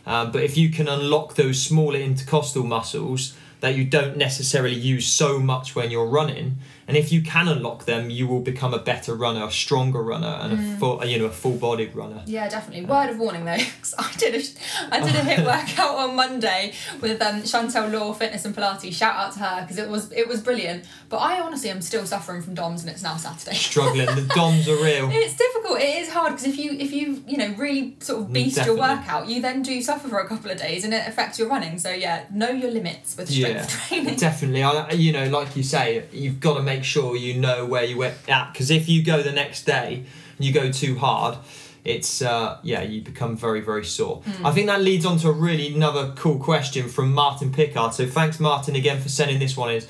Um, 0.07 0.31
but 0.33 0.43
if 0.43 0.57
you 0.57 0.71
can 0.71 0.89
unlock 0.89 1.35
those 1.35 1.61
smaller 1.61 1.99
intercostal 1.99 2.65
muscles 2.65 3.35
that 3.61 3.75
you 3.75 3.85
don't 3.85 4.17
necessarily 4.17 4.75
use 4.77 5.07
so 5.07 5.39
much 5.41 5.75
when 5.75 5.91
you're 5.91 6.07
running, 6.07 6.59
and 6.89 6.97
if 6.97 7.13
you 7.13 7.21
can 7.23 7.47
unlock 7.47 7.85
them, 7.85 8.11
you 8.11 8.27
will 8.27 8.41
become 8.41 8.75
a 8.75 8.79
better 8.79 9.15
runner, 9.15 9.45
a 9.45 9.51
stronger 9.53 10.03
runner, 10.03 10.39
and 10.43 10.59
Mm. 10.59 10.75
a 10.75 10.79
full, 10.79 11.05
you 11.05 11.19
know, 11.19 11.27
a 11.27 11.31
full-bodied 11.31 11.95
runner. 11.95 12.23
Yeah, 12.27 12.49
definitely. 12.49 12.87
Word 12.87 13.11
of 13.11 13.19
warning 13.19 13.45
though, 13.45 13.57
because 13.77 13.95
I 13.99 14.11
did 14.17 14.35
a, 14.35 14.43
I 14.91 15.01
did 15.01 15.15
a 15.15 15.21
HIIT 15.21 15.45
workout 15.53 15.95
on 15.97 16.17
Monday 16.17 16.73
with 17.01 17.21
um, 17.23 17.43
Chantel 17.43 17.93
Law 17.93 18.13
Fitness 18.15 18.45
and 18.47 18.57
Pilates. 18.57 18.93
Shout 18.95 19.15
out 19.15 19.33
to 19.35 19.39
her 19.41 19.61
because 19.63 19.79
it 19.79 19.89
was 19.89 20.11
it 20.13 20.27
was 20.27 20.41
brilliant. 20.41 20.85
But 21.11 21.19
I 21.19 21.41
honestly 21.41 21.71
am 21.71 21.81
still 21.83 22.07
suffering 22.07 22.43
from 22.43 22.55
DOMS 22.55 22.81
and 22.83 22.91
it's 22.91 23.03
now 23.03 23.17
Saturday. 23.17 23.55
Struggling, 23.55 24.07
the 24.07 24.23
DOMs 24.35 24.67
are 24.69 24.77
real. 24.77 25.09
It's 25.13 25.37
difficult. 25.37 25.81
It 25.81 25.97
is 26.03 26.11
hard 26.11 26.33
because 26.33 26.47
if 26.47 26.59
you 26.59 26.73
if 26.73 26.93
you 26.93 27.23
you 27.27 27.37
know 27.37 27.53
really 27.59 27.97
sort 28.01 28.21
of 28.23 28.33
beast 28.33 28.57
your 28.65 28.77
Mm, 28.79 28.97
workout, 28.97 29.29
you 29.29 29.43
then 29.43 29.63
do 29.63 29.83
suffer 29.83 30.09
for 30.09 30.19
a 30.21 30.27
couple 30.27 30.51
of 30.51 30.57
days 30.59 30.85
and 30.85 30.95
it 30.95 31.07
affects 31.07 31.39
your 31.39 31.49
running. 31.49 31.79
So 31.79 31.91
yeah, 31.91 32.25
know 32.33 32.51
your 32.51 32.71
limits 32.71 33.17
with 33.17 33.31
Yeah, 33.31 33.63
strength 33.67 33.89
training. 33.89 34.17
definitely. 34.17 34.63
I, 34.63 34.91
you 34.93 35.13
know, 35.13 35.27
like 35.29 35.57
you 35.57 35.63
say, 35.63 36.05
you've 36.13 36.41
got 36.41 36.55
to 36.55 36.63
make 36.63 36.78
sure 36.85 37.17
you 37.17 37.35
know 37.35 37.65
where 37.65 37.85
you 37.85 37.97
went 37.97 38.17
at 38.29 38.53
because 38.53 38.71
if 38.71 38.89
you 38.89 39.03
go 39.05 39.23
the 39.23 39.33
next 39.33 39.65
day 39.65 40.05
and 40.37 40.45
you 40.45 40.53
go 40.53 40.71
too 40.71 40.99
hard, 40.99 41.39
it's 41.85 42.23
uh, 42.23 42.59
yeah, 42.63 42.83
you 42.83 43.01
become 43.03 43.37
very 43.37 43.61
very 43.61 43.85
sore. 43.85 44.23
I 44.45 44.51
think 44.53 44.67
that 44.67 44.81
leads 44.81 45.07
on 45.07 45.19
to 45.19 45.29
a 45.29 45.33
really 45.33 45.75
another 45.75 46.13
cool 46.17 46.39
question 46.39 46.89
from 46.89 47.13
Martin 47.13 47.53
Pickard. 47.53 47.95
So 47.95 48.07
thanks 48.07 48.39
Martin 48.41 48.77
again 48.77 49.01
for 49.01 49.09
sending 49.09 49.39
this 49.39 49.57
one. 49.57 49.71
Is 49.71 49.89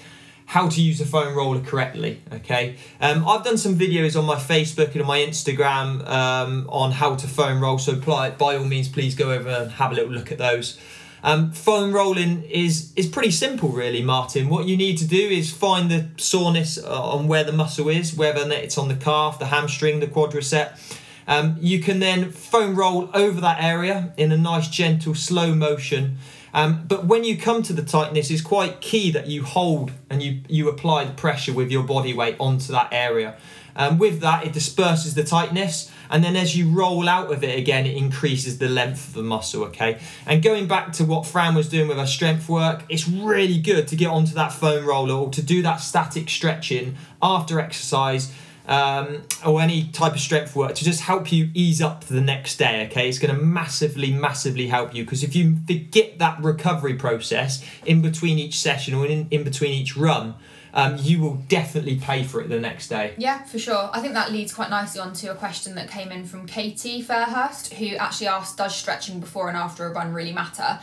how 0.49 0.66
to 0.66 0.80
use 0.80 0.99
a 0.99 1.04
foam 1.04 1.37
roller 1.37 1.61
correctly. 1.61 2.23
Okay, 2.33 2.76
um, 3.00 3.28
I've 3.28 3.45
done 3.45 3.59
some 3.59 3.76
videos 3.76 4.18
on 4.18 4.25
my 4.25 4.37
Facebook 4.37 4.92
and 4.92 5.02
on 5.02 5.07
my 5.07 5.18
Instagram 5.18 6.09
um, 6.09 6.66
on 6.71 6.92
how 6.92 7.16
to 7.16 7.26
foam 7.26 7.62
roll. 7.62 7.78
So 7.78 7.97
by 7.97 8.33
all 8.38 8.64
means, 8.64 8.88
please 8.88 9.14
go 9.14 9.30
over 9.30 9.49
and 9.49 9.73
have 9.73 9.92
a 9.92 9.95
little 9.95 10.11
look 10.11 10.33
at 10.33 10.38
those. 10.38 10.78
Um, 11.22 11.52
foam 11.52 11.92
rolling 11.92 12.44
is 12.44 12.92
is 12.94 13.06
pretty 13.06 13.30
simple, 13.30 13.70
really, 13.70 14.02
Martin. 14.02 14.48
What 14.48 14.66
you 14.66 14.76
need 14.76 14.98
to 14.98 15.06
do 15.06 15.16
is 15.16 15.52
find 15.52 15.90
the 15.90 16.08
soreness 16.16 16.78
uh, 16.78 17.02
on 17.02 17.26
where 17.28 17.44
the 17.44 17.52
muscle 17.52 17.88
is, 17.88 18.14
whether 18.14 18.50
it's 18.52 18.78
on 18.78 18.88
the 18.88 18.96
calf, 18.96 19.38
the 19.38 19.46
hamstring, 19.46 20.00
the 20.00 20.06
quadricep. 20.06 20.78
Um, 21.26 21.58
you 21.60 21.80
can 21.80 22.00
then 22.00 22.30
foam 22.32 22.75
roll 22.75 23.10
over 23.12 23.40
that 23.42 23.62
area 23.62 24.14
in 24.16 24.32
a 24.32 24.37
nice, 24.37 24.68
gentle, 24.68 25.14
slow 25.14 25.54
motion. 25.54 26.16
Um, 26.54 26.84
but 26.88 27.04
when 27.04 27.25
you 27.25 27.37
come 27.37 27.62
to 27.64 27.75
the 27.75 27.82
tightness, 27.82 28.30
it's 28.30 28.40
quite 28.40 28.80
key 28.80 29.10
that 29.10 29.26
you 29.26 29.44
hold 29.44 29.92
and 30.08 30.22
you, 30.22 30.40
you 30.48 30.70
apply 30.70 31.04
the 31.04 31.12
pressure 31.12 31.52
with 31.52 31.70
your 31.70 31.82
body 31.82 32.14
weight 32.14 32.37
onto 32.40 32.72
that 32.72 32.88
area. 32.92 33.37
Um, 33.78 33.97
with 33.97 34.20
that, 34.20 34.44
it 34.44 34.52
disperses 34.52 35.14
the 35.14 35.25
tightness, 35.25 35.90
and 36.11 36.23
then 36.23 36.37
as 36.37 36.56
you 36.56 36.68
roll 36.68 37.08
out 37.08 37.32
of 37.32 37.44
it 37.44 37.56
again, 37.56 37.87
it 37.87 37.97
increases 37.97 38.58
the 38.58 38.68
length 38.68 39.08
of 39.08 39.14
the 39.14 39.23
muscle. 39.23 39.62
Okay, 39.64 40.00
and 40.26 40.42
going 40.42 40.66
back 40.66 40.92
to 40.94 41.04
what 41.04 41.26
Fran 41.26 41.54
was 41.54 41.68
doing 41.68 41.88
with 41.88 41.97
her 41.97 42.06
strength 42.06 42.49
work, 42.49 42.82
it's 42.88 43.08
really 43.08 43.58
good 43.58 43.87
to 43.88 43.97
get 43.97 44.08
onto 44.08 44.35
that 44.35 44.52
foam 44.52 44.85
roller 44.85 45.14
or 45.14 45.30
to 45.30 45.40
do 45.40 45.62
that 45.62 45.76
static 45.76 46.28
stretching 46.28 46.97
after 47.23 47.61
exercise 47.61 48.32
um, 48.68 49.23
or 49.47 49.61
any 49.61 49.85
type 49.85 50.12
of 50.12 50.20
strength 50.20 50.54
work 50.54 50.75
to 50.75 50.85
just 50.85 51.00
help 51.00 51.32
you 51.32 51.50
ease 51.54 51.80
up 51.80 52.04
the 52.04 52.20
next 52.20 52.56
day. 52.56 52.87
Okay, 52.87 53.08
it's 53.08 53.18
going 53.18 53.35
to 53.35 53.40
massively, 53.40 54.12
massively 54.12 54.66
help 54.66 54.94
you 54.94 55.04
because 55.04 55.25
if 55.25 55.35
you 55.35 55.56
forget 55.66 56.18
that 56.18 56.40
recovery 56.42 56.94
process 56.94 57.64
in 57.87 58.02
between 58.02 58.38
each 58.38 58.58
session 58.58 58.94
or 58.94 59.06
in, 59.06 59.26
in 59.30 59.42
between 59.42 59.73
each 59.73 59.97
run, 59.97 60.35
um, 60.75 60.96
you 61.00 61.20
will 61.20 61.34
definitely 61.48 61.96
pay 61.96 62.22
for 62.25 62.40
it 62.40 62.48
the 62.48 62.60
next 62.60 62.88
day. 62.88 63.14
Yeah, 63.18 63.42
for 63.44 63.58
sure. 63.58 63.90
I 63.92 64.00
think 64.00 64.14
that 64.14 64.32
leads 64.32 64.52
quite 64.52 64.70
nicely 64.70 65.00
onto 65.00 65.30
a 65.30 65.34
question 65.34 65.75
that 65.76 65.90
came 65.90 66.10
in 66.12 66.25
from 66.25 66.46
Katie 66.46 67.02
Fairhurst, 67.02 67.75
who 67.75 67.96
actually 67.96 68.28
asked, 68.28 68.56
"Does 68.58 68.75
stretching 68.76 69.20
before 69.20 69.48
and 69.48 69.56
after 69.56 69.87
a 69.87 69.92
run 69.92 70.12
really 70.12 70.32
matter?" 70.32 70.80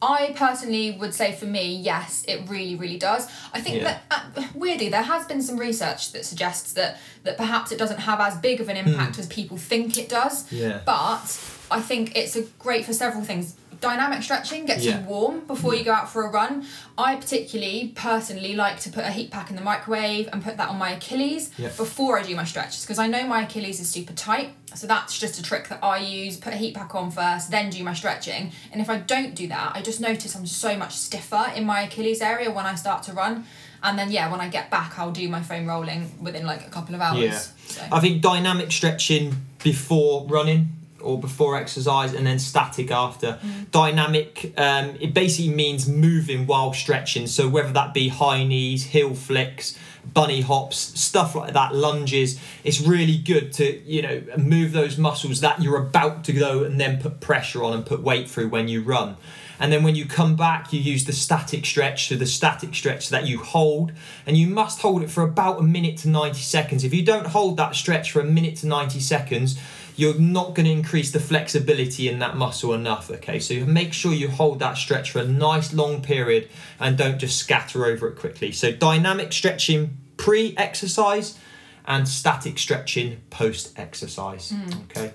I 0.00 0.32
personally 0.36 0.92
would 0.92 1.12
say 1.12 1.32
for 1.32 1.46
me, 1.46 1.74
yes, 1.74 2.24
it 2.28 2.48
really, 2.48 2.76
really 2.76 2.98
does. 2.98 3.26
I 3.52 3.60
think 3.60 3.82
Yeah. 3.82 3.98
that 4.10 4.32
uh, 4.36 4.42
weirdly 4.54 4.88
there 4.90 5.02
has 5.02 5.26
been 5.26 5.42
some 5.42 5.56
research 5.58 6.12
that 6.12 6.24
suggests 6.24 6.72
that 6.74 6.98
that 7.24 7.36
perhaps 7.36 7.72
it 7.72 7.78
doesn't 7.78 7.98
have 7.98 8.20
as 8.20 8.36
big 8.36 8.60
of 8.60 8.68
an 8.68 8.76
impact 8.76 9.18
as 9.18 9.26
people 9.26 9.56
think 9.56 9.98
it 9.98 10.08
does. 10.08 10.50
Yeah. 10.52 10.80
But 10.86 11.40
I 11.70 11.80
think 11.80 12.16
it's 12.16 12.36
a 12.36 12.42
great 12.60 12.84
for 12.84 12.92
several 12.92 13.24
things. 13.24 13.56
Dynamic 13.80 14.22
stretching 14.24 14.64
gets 14.66 14.84
Yeah. 14.84 14.98
you 15.00 15.04
warm 15.06 15.40
before 15.46 15.74
you 15.74 15.84
go 15.84 15.92
out 15.92 16.10
for 16.10 16.24
a 16.26 16.30
run. 16.30 16.66
I 16.96 17.14
particularly, 17.14 17.92
personally, 17.94 18.54
like 18.56 18.80
to 18.80 18.90
put 18.90 19.04
a 19.04 19.10
heat 19.10 19.30
pack 19.30 19.50
in 19.50 19.56
the 19.56 19.62
microwave 19.62 20.28
and 20.32 20.42
put 20.42 20.56
that 20.56 20.68
on 20.68 20.78
my 20.78 20.90
Achilles 20.90 21.50
Yeah. 21.56 21.68
before 21.76 22.18
I 22.18 22.22
do 22.24 22.34
my 22.34 22.44
stretches 22.44 22.82
because 22.82 22.98
I 22.98 23.06
know 23.06 23.24
my 23.26 23.42
Achilles 23.42 23.78
is 23.78 23.88
super 23.88 24.12
tight. 24.12 24.50
So 24.74 24.86
that's 24.86 25.18
just 25.18 25.38
a 25.38 25.42
trick 25.42 25.68
that 25.68 25.78
I 25.82 25.98
use. 25.98 26.36
Put 26.36 26.54
a 26.54 26.56
heat 26.56 26.74
pack 26.74 26.94
on 26.94 27.10
first, 27.10 27.50
then 27.52 27.70
do 27.70 27.82
my 27.84 27.94
stretching. 27.94 28.52
And 28.72 28.80
if 28.80 28.90
I 28.90 28.98
don't 28.98 29.34
do 29.34 29.46
that, 29.48 29.72
I 29.76 29.80
just 29.80 30.00
notice 30.00 30.34
I'm 30.34 30.46
so 30.46 30.76
much 30.76 30.94
stiffer 30.96 31.52
in 31.54 31.64
my 31.64 31.82
Achilles 31.82 32.20
area 32.20 32.50
when 32.50 32.66
I 32.66 32.74
start 32.74 33.04
to 33.04 33.12
run. 33.12 33.44
And 33.82 33.96
then 33.96 34.10
yeah, 34.10 34.28
when 34.30 34.40
I 34.40 34.48
get 34.48 34.70
back, 34.70 34.98
I'll 34.98 35.12
do 35.12 35.28
my 35.28 35.40
foam 35.40 35.66
rolling 35.66 36.10
within 36.20 36.44
like 36.46 36.66
a 36.66 36.70
couple 36.70 36.96
of 36.96 37.00
hours. 37.00 37.18
Yeah. 37.20 37.38
So. 37.68 37.82
I 37.92 38.00
think 38.00 38.22
dynamic 38.22 38.72
stretching 38.72 39.36
before 39.62 40.26
running 40.26 40.70
or 41.00 41.18
before 41.18 41.56
exercise 41.56 42.14
and 42.14 42.26
then 42.26 42.38
static 42.38 42.90
after. 42.90 43.38
Dynamic, 43.70 44.52
um, 44.56 44.96
it 45.00 45.14
basically 45.14 45.52
means 45.52 45.88
moving 45.88 46.46
while 46.46 46.72
stretching. 46.72 47.26
So 47.26 47.48
whether 47.48 47.72
that 47.72 47.94
be 47.94 48.08
high 48.08 48.44
knees, 48.44 48.84
heel 48.84 49.14
flicks, 49.14 49.78
bunny 50.04 50.40
hops, 50.40 50.76
stuff 50.76 51.34
like 51.34 51.52
that, 51.52 51.74
lunges, 51.74 52.40
it's 52.64 52.80
really 52.80 53.18
good 53.18 53.52
to, 53.54 53.78
you 53.82 54.02
know, 54.02 54.22
move 54.36 54.72
those 54.72 54.98
muscles 54.98 55.40
that 55.40 55.62
you're 55.62 55.76
about 55.76 56.24
to 56.24 56.32
go 56.32 56.64
and 56.64 56.80
then 56.80 57.00
put 57.00 57.20
pressure 57.20 57.62
on 57.62 57.74
and 57.74 57.84
put 57.84 58.02
weight 58.02 58.28
through 58.28 58.48
when 58.48 58.68
you 58.68 58.82
run. 58.82 59.16
And 59.60 59.72
then 59.72 59.82
when 59.82 59.94
you 59.94 60.06
come 60.06 60.36
back, 60.36 60.72
you 60.72 60.80
use 60.80 61.04
the 61.04 61.12
static 61.12 61.66
stretch. 61.66 62.08
So 62.08 62.14
the 62.14 62.26
static 62.26 62.74
stretch 62.74 63.08
that 63.08 63.26
you 63.26 63.38
hold, 63.38 63.92
and 64.24 64.36
you 64.36 64.46
must 64.46 64.80
hold 64.80 65.02
it 65.02 65.10
for 65.10 65.22
about 65.22 65.58
a 65.58 65.62
minute 65.62 65.96
to 65.98 66.08
90 66.08 66.38
seconds. 66.38 66.84
If 66.84 66.94
you 66.94 67.04
don't 67.04 67.26
hold 67.26 67.56
that 67.56 67.74
stretch 67.74 68.12
for 68.12 68.20
a 68.20 68.24
minute 68.24 68.56
to 68.58 68.68
90 68.68 69.00
seconds, 69.00 69.58
you're 69.98 70.18
not 70.18 70.54
going 70.54 70.64
to 70.64 70.70
increase 70.70 71.10
the 71.10 71.18
flexibility 71.18 72.08
in 72.08 72.20
that 72.20 72.36
muscle 72.36 72.72
enough. 72.72 73.10
Okay, 73.10 73.40
so 73.40 73.54
make 73.66 73.92
sure 73.92 74.12
you 74.12 74.28
hold 74.28 74.60
that 74.60 74.76
stretch 74.78 75.10
for 75.10 75.18
a 75.18 75.26
nice 75.26 75.74
long 75.74 76.02
period 76.02 76.48
and 76.78 76.96
don't 76.96 77.18
just 77.18 77.36
scatter 77.36 77.84
over 77.84 78.06
it 78.06 78.16
quickly. 78.16 78.52
So 78.52 78.70
dynamic 78.70 79.32
stretching 79.32 79.98
pre 80.16 80.54
exercise 80.56 81.36
and 81.84 82.06
static 82.06 82.58
stretching 82.58 83.22
post 83.30 83.76
exercise. 83.76 84.50
Hmm. 84.50 84.82
Okay. 84.84 85.12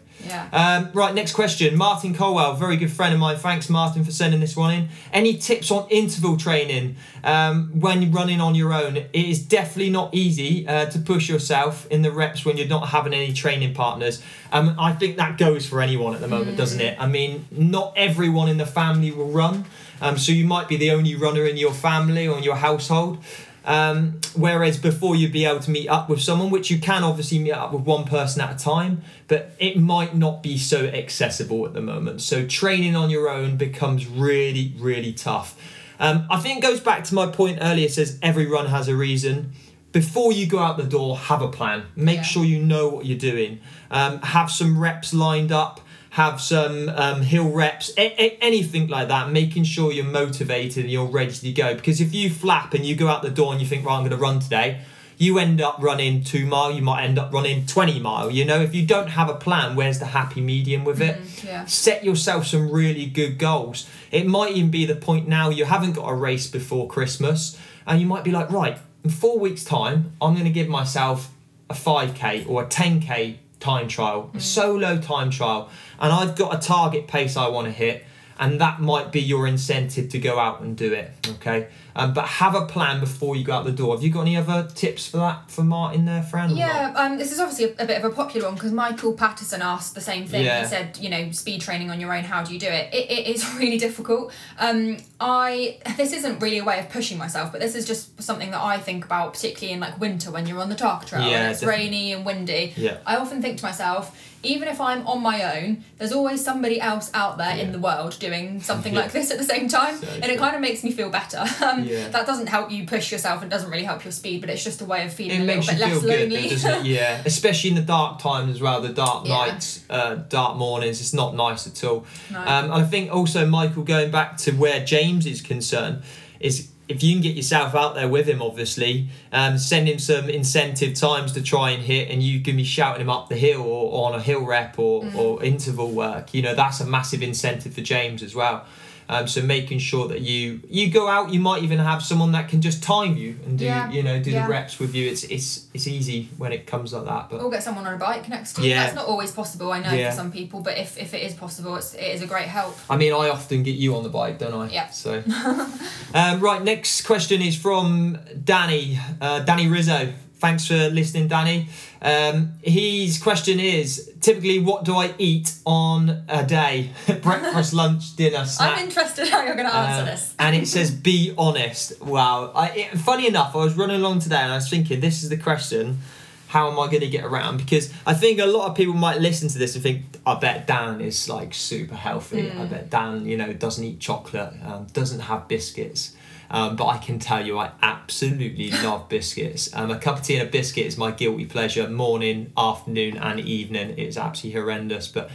Um, 0.53 0.91
right, 0.93 1.15
next 1.15 1.33
question. 1.33 1.75
Martin 1.75 2.13
Colwell, 2.13 2.53
very 2.53 2.77
good 2.77 2.91
friend 2.91 3.11
of 3.11 3.19
mine. 3.19 3.37
Thanks, 3.37 3.69
Martin, 3.69 4.03
for 4.03 4.11
sending 4.11 4.39
this 4.39 4.55
one 4.55 4.71
in. 4.71 4.89
Any 5.11 5.35
tips 5.35 5.71
on 5.71 5.87
interval 5.89 6.37
training 6.37 6.95
um, 7.23 7.71
when 7.73 8.11
running 8.11 8.39
on 8.39 8.53
your 8.53 8.71
own? 8.71 8.97
It 8.97 9.09
is 9.13 9.39
definitely 9.39 9.89
not 9.89 10.13
easy 10.13 10.67
uh, 10.67 10.85
to 10.85 10.99
push 10.99 11.27
yourself 11.27 11.87
in 11.87 12.03
the 12.03 12.11
reps 12.11 12.45
when 12.45 12.57
you're 12.57 12.67
not 12.67 12.89
having 12.89 13.15
any 13.15 13.33
training 13.33 13.73
partners. 13.73 14.21
Um, 14.51 14.75
I 14.77 14.93
think 14.93 15.17
that 15.17 15.39
goes 15.39 15.65
for 15.65 15.81
anyone 15.81 16.13
at 16.13 16.21
the 16.21 16.27
moment, 16.27 16.55
doesn't 16.55 16.79
it? 16.81 17.01
I 17.01 17.07
mean, 17.07 17.47
not 17.49 17.91
everyone 17.95 18.47
in 18.47 18.57
the 18.57 18.67
family 18.67 19.11
will 19.11 19.31
run, 19.31 19.65
um, 20.01 20.19
so 20.19 20.31
you 20.31 20.45
might 20.45 20.67
be 20.67 20.77
the 20.77 20.91
only 20.91 21.15
runner 21.15 21.45
in 21.47 21.57
your 21.57 21.73
family 21.73 22.27
or 22.27 22.37
in 22.37 22.43
your 22.43 22.57
household. 22.57 23.17
Um, 23.65 24.19
whereas 24.35 24.77
before 24.77 25.15
you'd 25.15 25.31
be 25.31 25.45
able 25.45 25.59
to 25.61 25.71
meet 25.71 25.87
up 25.87 26.09
with 26.09 26.21
someone, 26.21 26.49
which 26.49 26.69
you 26.69 26.79
can 26.79 27.03
obviously 27.03 27.39
meet 27.39 27.53
up 27.53 27.71
with 27.71 27.83
one 27.83 28.03
person 28.03 28.41
at 28.41 28.59
a 28.59 28.63
time, 28.63 29.01
but 29.27 29.51
it 29.57 29.77
might 29.77 30.15
not 30.15 30.43
be 30.43 30.57
so 30.57 30.85
accessible 30.85 31.65
at 31.65 31.73
the 31.73 31.81
moment. 31.81 32.21
So 32.21 32.45
training 32.45 32.95
on 32.95 33.09
your 33.09 33.29
own 33.29 33.55
becomes 33.55 34.05
really, 34.07 34.73
really 34.77 35.13
tough. 35.13 35.57
Um, 35.99 36.27
I 36.29 36.39
think 36.39 36.57
it 36.57 36.61
goes 36.67 36.81
back 36.81 37.05
to 37.05 37.15
my 37.15 37.27
point 37.27 37.59
earlier. 37.61 37.87
Says 37.87 38.19
every 38.21 38.45
run 38.47 38.65
has 38.67 38.87
a 38.89 38.95
reason. 38.95 39.53
Before 39.93 40.33
you 40.33 40.47
go 40.47 40.57
out 40.59 40.77
the 40.77 40.83
door, 40.83 41.15
have 41.15 41.41
a 41.43 41.47
plan. 41.47 41.83
Make 41.95 42.17
Yeah. 42.17 42.21
sure 42.23 42.43
you 42.43 42.59
know 42.59 42.87
what 42.89 43.05
you're 43.05 43.17
doing. 43.17 43.59
Um, 43.91 44.19
have 44.23 44.49
some 44.51 44.79
reps 44.79 45.13
lined 45.13 45.51
up. 45.51 45.79
Have 46.13 46.39
some 46.41 46.89
um, 46.89 47.21
hill 47.23 47.49
reps, 47.49 47.91
a- 47.97 48.21
a- 48.23 48.37
anything 48.41 48.87
like 48.87 49.07
that. 49.07 49.31
Making 49.31 49.63
sure 49.63 49.91
you're 49.91 50.05
motivated 50.05 50.83
and 50.83 50.91
you're 50.91 51.05
ready 51.07 51.31
to 51.33 51.51
go. 51.51 51.73
Because 51.75 51.99
if 52.01 52.13
you 52.13 52.29
flap 52.29 52.73
and 52.75 52.85
you 52.85 52.95
go 52.95 53.07
out 53.07 53.21
the 53.23 53.31
door 53.31 53.51
and 53.51 53.59
you 53.61 53.67
think, 53.67 53.85
right, 53.85 53.95
I'm 53.95 54.01
going 54.01 54.11
to 54.11 54.17
run 54.17 54.39
today, 54.39 54.81
you 55.17 55.39
end 55.39 55.59
up 55.61 55.77
running 55.81 56.23
two 56.23 56.45
mile. 56.45 56.71
You 56.71 56.81
might 56.81 57.03
end 57.03 57.17
up 57.17 57.33
running 57.33 57.65
twenty 57.65 57.99
mile. 57.99 58.29
You 58.29 58.45
know, 58.45 58.61
if 58.61 58.75
you 58.75 58.85
don't 58.85 59.07
have 59.09 59.27
a 59.29 59.35
plan, 59.35 59.75
where's 59.75 59.97
the 59.99 60.05
happy 60.05 60.41
medium 60.41 60.83
with 60.85 61.01
it? 61.01 61.19
yeah. 61.43 61.65
Set 61.65 62.03
yourself 62.03 62.45
some 62.45 62.69
really 62.71 63.05
good 63.07 63.37
goals. 63.39 63.87
It 64.11 64.27
might 64.27 64.51
even 64.55 64.69
be 64.69 64.85
the 64.85 64.95
point 64.95 65.27
now 65.27 65.49
you 65.49 65.65
haven't 65.65 65.93
got 65.93 66.07
a 66.09 66.13
race 66.15 66.45
before 66.47 66.87
Christmas, 66.87 67.57
and 67.87 67.99
you 68.01 68.05
might 68.07 68.23
be 68.23 68.31
like, 68.31 68.51
right, 68.51 68.77
in 69.03 69.09
four 69.09 69.39
weeks' 69.39 69.63
time, 69.63 70.13
I'm 70.21 70.33
going 70.33 70.45
to 70.45 70.51
give 70.51 70.67
myself 70.67 71.31
a 71.69 71.73
5k 71.73 72.47
or 72.49 72.63
a 72.63 72.65
10k 72.67 73.37
time 73.63 73.87
trial, 73.87 74.29
a 74.33 74.37
mm. 74.37 74.41
solo 74.41 74.97
time 74.97 75.31
trial, 75.31 75.69
and 75.99 76.11
I've 76.11 76.35
got 76.35 76.53
a 76.53 76.59
target 76.59 77.07
pace 77.07 77.37
I 77.37 77.47
want 77.47 77.65
to 77.67 77.71
hit, 77.71 78.05
and 78.37 78.59
that 78.59 78.81
might 78.81 79.11
be 79.11 79.21
your 79.21 79.47
incentive 79.47 80.09
to 80.09 80.19
go 80.19 80.37
out 80.37 80.61
and 80.61 80.75
do 80.75 80.93
it. 80.93 81.11
Okay, 81.35 81.69
um, 81.95 82.13
but 82.13 82.25
have 82.25 82.55
a 82.55 82.65
plan 82.65 82.99
before 82.99 83.35
you 83.35 83.43
go 83.43 83.53
out 83.53 83.65
the 83.65 83.71
door. 83.71 83.95
Have 83.95 84.03
you 84.03 84.09
got 84.11 84.21
any 84.21 84.35
other 84.37 84.67
tips 84.73 85.07
for 85.07 85.17
that 85.17 85.49
for 85.51 85.63
Martin 85.63 86.05
there, 86.05 86.23
Fran? 86.23 86.55
Yeah, 86.55 86.93
um, 86.95 87.17
this 87.17 87.31
is 87.31 87.39
obviously 87.39 87.65
a, 87.77 87.83
a 87.83 87.87
bit 87.87 87.97
of 88.03 88.11
a 88.11 88.13
popular 88.15 88.47
one 88.47 88.55
because 88.55 88.71
Michael 88.71 89.13
Patterson 89.13 89.61
asked 89.61 89.95
the 89.95 90.01
same 90.01 90.25
thing. 90.25 90.45
Yeah. 90.45 90.61
He 90.61 90.67
said, 90.67 90.97
you 90.97 91.09
know, 91.09 91.31
speed 91.31 91.61
training 91.61 91.91
on 91.91 91.99
your 91.99 92.13
own. 92.15 92.23
How 92.23 92.43
do 92.43 92.53
you 92.53 92.59
do 92.59 92.67
it? 92.67 92.93
It, 92.93 93.11
it 93.11 93.27
is 93.27 93.53
really 93.57 93.77
difficult. 93.77 94.31
Um, 94.59 94.97
I 95.19 95.77
this 95.97 96.13
isn't 96.13 96.39
really 96.39 96.57
a 96.59 96.63
way 96.63 96.79
of 96.79 96.89
pushing 96.89 97.17
myself, 97.17 97.51
but 97.51 97.61
this 97.61 97.75
is 97.75 97.85
just 97.85 98.21
something 98.21 98.51
that 98.51 98.61
I 98.61 98.77
think 98.79 99.05
about, 99.05 99.33
particularly 99.33 99.73
in 99.73 99.79
like 99.79 99.99
winter 99.99 100.31
when 100.31 100.47
you're 100.47 100.59
on 100.59 100.69
the 100.69 100.75
dark 100.75 101.05
trail 101.05 101.21
Yeah, 101.29 101.43
and 101.43 101.51
it's 101.51 101.61
definitely. 101.61 101.85
rainy 101.85 102.11
and 102.13 102.25
windy. 102.25 102.73
Yeah. 102.75 102.97
I 103.05 103.17
often 103.17 103.41
think 103.41 103.59
to 103.59 103.65
myself, 103.65 104.29
even 104.45 104.67
if 104.67 104.81
I'm 104.81 105.07
on 105.07 105.21
my 105.21 105.57
own, 105.61 105.85
there's 105.97 106.11
always 106.11 106.43
somebody 106.43 106.81
else 106.81 107.09
out 107.13 107.37
there 107.37 107.55
Yeah. 107.55 107.63
in 107.63 107.71
the 107.71 107.79
world 107.79 108.17
doing 108.19 108.61
something 108.61 108.93
Yeah. 108.95 108.99
like 109.01 109.11
this 109.13 109.31
at 109.31 109.37
the 109.37 109.43
same 109.45 109.69
time, 109.69 109.95
So 109.97 110.07
and 110.21 110.25
it 110.25 110.37
kind 110.37 110.55
of 110.55 110.61
makes 110.61 110.83
me 110.83 110.91
feel 110.91 111.09
better. 111.09 111.43
Um, 111.63 111.82
Yeah. 111.85 112.09
That 112.09 112.25
doesn't 112.25 112.47
help 112.47 112.71
you 112.71 112.85
push 112.85 113.11
yourself 113.11 113.41
and 113.41 113.49
doesn't 113.51 113.69
really 113.69 113.83
help 113.83 114.03
your 114.03 114.11
speed, 114.11 114.41
but 114.41 114.49
it's 114.49 114.63
just 114.63 114.81
a 114.81 114.85
way 114.85 115.05
of 115.05 115.13
feeling 115.13 115.41
it 115.41 115.43
a 115.43 115.45
little 115.45 115.63
bit 115.63 115.79
less 115.79 115.99
good, 116.01 116.09
lonely. 116.31 116.35
it? 116.47 116.85
Yeah, 116.85 117.21
especially 117.25 117.71
in 117.71 117.75
the 117.75 117.81
dark 117.81 118.19
times 118.19 118.49
as 118.55 118.61
well, 118.61 118.81
the 118.81 118.89
dark 118.89 119.27
Yeah. 119.27 119.35
nights, 119.45 119.83
uh, 119.89 120.15
dark 120.29 120.57
mornings. 120.57 120.99
It's 121.01 121.13
not 121.13 121.35
nice 121.35 121.67
at 121.67 121.83
all. 121.83 122.05
No. 122.31 122.39
Um, 122.39 122.47
and 122.65 122.73
I 122.73 122.83
think 122.83 123.11
also 123.11 123.45
Michael, 123.45 123.83
going 123.83 124.11
back 124.11 124.37
to 124.39 124.51
where 124.51 124.83
James 124.83 125.25
is 125.25 125.41
concerned, 125.41 126.03
is 126.39 126.69
if 126.89 127.01
you 127.01 127.13
can 127.13 127.21
get 127.21 127.35
yourself 127.35 127.73
out 127.75 127.95
there 127.95 128.09
with 128.09 128.27
him, 128.27 128.41
obviously, 128.41 129.07
um, 129.31 129.57
send 129.57 129.87
him 129.87 129.97
some 129.97 130.29
incentive 130.29 130.93
times 130.93 131.31
to 131.31 131.41
try 131.41 131.71
and 131.71 131.81
hit, 131.81 132.09
and 132.09 132.21
you 132.21 132.41
can 132.41 132.57
be 132.57 132.63
shouting 132.65 132.99
him 133.01 133.09
up 133.09 133.29
the 133.29 133.37
hill 133.37 133.61
or, 133.61 133.89
or 133.89 134.07
on 134.13 134.19
a 134.19 134.21
hill 134.21 134.41
rep 134.45 134.77
or, 134.77 135.01
Mm. 135.03 135.15
or 135.15 135.41
interval 135.43 135.89
work. 135.89 136.33
You 136.33 136.41
know, 136.41 136.53
that's 136.53 136.81
a 136.81 136.85
massive 136.85 137.23
incentive 137.23 137.73
for 137.73 137.81
James 137.81 138.21
as 138.21 138.35
well. 138.35 138.65
Um, 139.09 139.27
so 139.27 139.41
making 139.41 139.79
sure 139.79 140.07
that 140.07 140.21
you 140.21 140.61
you 140.69 140.89
go 140.89 141.07
out, 141.07 141.33
you 141.33 141.39
might 141.39 141.63
even 141.63 141.79
have 141.79 142.01
someone 142.03 142.31
that 142.33 142.47
can 142.49 142.61
just 142.61 142.81
time 142.83 143.17
you 143.17 143.37
and 143.45 143.57
do 143.59 143.65
Yeah, 143.65 143.91
you 143.91 144.03
know 144.03 144.21
do 144.21 144.31
yeah. 144.31 144.43
the 144.45 144.49
reps 144.51 144.79
with 144.79 144.95
you. 144.95 145.09
It's 145.09 145.23
it's 145.25 145.67
it's 145.73 145.87
easy 145.87 146.29
when 146.37 146.51
it 146.51 146.65
comes 146.67 146.93
like 146.93 147.05
that, 147.05 147.29
but 147.29 147.41
or 147.41 147.49
get 147.51 147.63
someone 147.63 147.85
on 147.87 147.93
a 147.95 147.97
bike 147.97 148.29
next 148.29 148.53
to 148.53 148.61
you. 148.61 148.69
Yeah. 148.69 148.83
That's 148.83 148.95
not 148.95 149.05
always 149.07 149.31
possible, 149.31 149.71
I 149.71 149.79
know, 149.79 149.91
Yeah. 149.91 150.09
for 150.11 150.15
some 150.17 150.31
people, 150.31 150.61
but 150.61 150.77
if, 150.77 150.97
if 150.97 151.13
it 151.13 151.21
is 151.23 151.33
possible, 151.33 151.75
it's, 151.75 151.93
it 151.93 152.03
is 152.15 152.21
a 152.21 152.27
great 152.27 152.45
help. 152.47 152.77
I 152.89 152.95
mean, 152.97 153.11
I 153.13 153.29
often 153.29 153.63
get 153.63 153.75
you 153.75 153.95
on 153.95 154.03
the 154.03 154.09
bike, 154.09 154.39
don't 154.39 154.53
I? 154.53 154.69
Yeah. 154.71 154.89
So, 154.89 155.23
um, 156.13 156.39
right. 156.39 156.61
Next 156.63 157.01
question 157.05 157.41
is 157.41 157.55
from 157.57 158.17
Danny. 158.43 158.99
Uh, 159.19 159.39
Danny 159.39 159.67
Rizzo. 159.67 160.13
Thanks 160.43 160.67
for 160.67 160.89
listening, 160.89 161.29
Danny. 161.29 161.69
Um, 162.01 162.51
his 162.61 163.17
question 163.17 163.61
is 163.61 164.11
typically, 164.19 164.59
what 164.59 164.83
do 164.83 164.93
I 164.93 165.13
eat 165.17 165.55
on 165.65 166.25
a 166.27 166.43
day? 166.45 166.89
Breakfast, 167.21 167.73
lunch, 167.81 168.17
dinner, 168.17 168.45
snack. 168.45 168.77
I'm 168.77 168.83
interested 168.87 169.29
how 169.29 169.45
you're 169.45 169.55
going 169.55 169.69
to 169.69 169.73
answer 169.73 170.01
Um, 170.01 170.05
this. 170.07 170.35
and 170.39 170.53
it 170.53 170.67
says, 170.67 170.91
"Be 170.91 171.33
honest." 171.37 172.01
Wow. 172.01 172.51
I, 172.53 172.69
it, 172.71 172.97
funny 172.99 173.25
enough, 173.25 173.55
I 173.55 173.59
was 173.59 173.75
running 173.75 173.95
along 173.95 174.19
today 174.19 174.35
and 174.35 174.51
I 174.51 174.55
was 174.55 174.69
thinking, 174.69 174.99
this 174.99 175.23
is 175.23 175.29
the 175.29 175.37
question: 175.37 175.99
how 176.47 176.69
am 176.69 176.77
I 176.77 176.87
going 176.87 176.99
to 176.99 177.07
get 177.07 177.23
around? 177.23 177.55
Because 177.59 177.93
I 178.05 178.13
think 178.13 178.41
a 178.41 178.45
lot 178.45 178.69
of 178.69 178.75
people 178.75 178.95
might 178.95 179.21
listen 179.21 179.47
to 179.47 179.57
this 179.57 179.75
and 179.75 179.81
think, 179.81 180.01
I 180.25 180.35
bet 180.35 180.67
Dan 180.67 180.99
is 180.99 181.29
like 181.29 181.53
super 181.53 181.95
healthy. 181.95 182.51
I 182.51 182.65
bet 182.65 182.89
Dan, 182.89 183.25
you 183.25 183.37
know, 183.37 183.53
doesn't 183.53 183.81
eat 183.81 184.01
chocolate, 184.01 184.51
um, 184.65 184.87
doesn't 184.91 185.21
have 185.21 185.47
biscuits. 185.47 186.17
Um, 186.53 186.75
but 186.75 186.85
I 186.85 186.99
can 186.99 187.17
tell 187.17 187.43
you, 187.43 187.57
I 187.57 187.71
absolutely 187.81 188.69
love 188.83 189.09
biscuits. 189.09 189.73
Um, 189.73 189.89
a 189.89 189.97
cup 189.97 190.19
of 190.19 190.23
tea 190.23 190.37
and 190.37 190.47
a 190.47 190.51
biscuit 190.51 190.85
is 190.85 190.99
my 190.99 191.09
guilty 191.09 191.45
pleasure, 191.45 191.89
morning, 191.89 192.53
afternoon, 192.55 193.17
and 193.17 193.39
evening. 193.39 193.95
It's 193.97 194.17
absolutely 194.17 194.61
horrendous. 194.61 195.07
But 195.07 195.31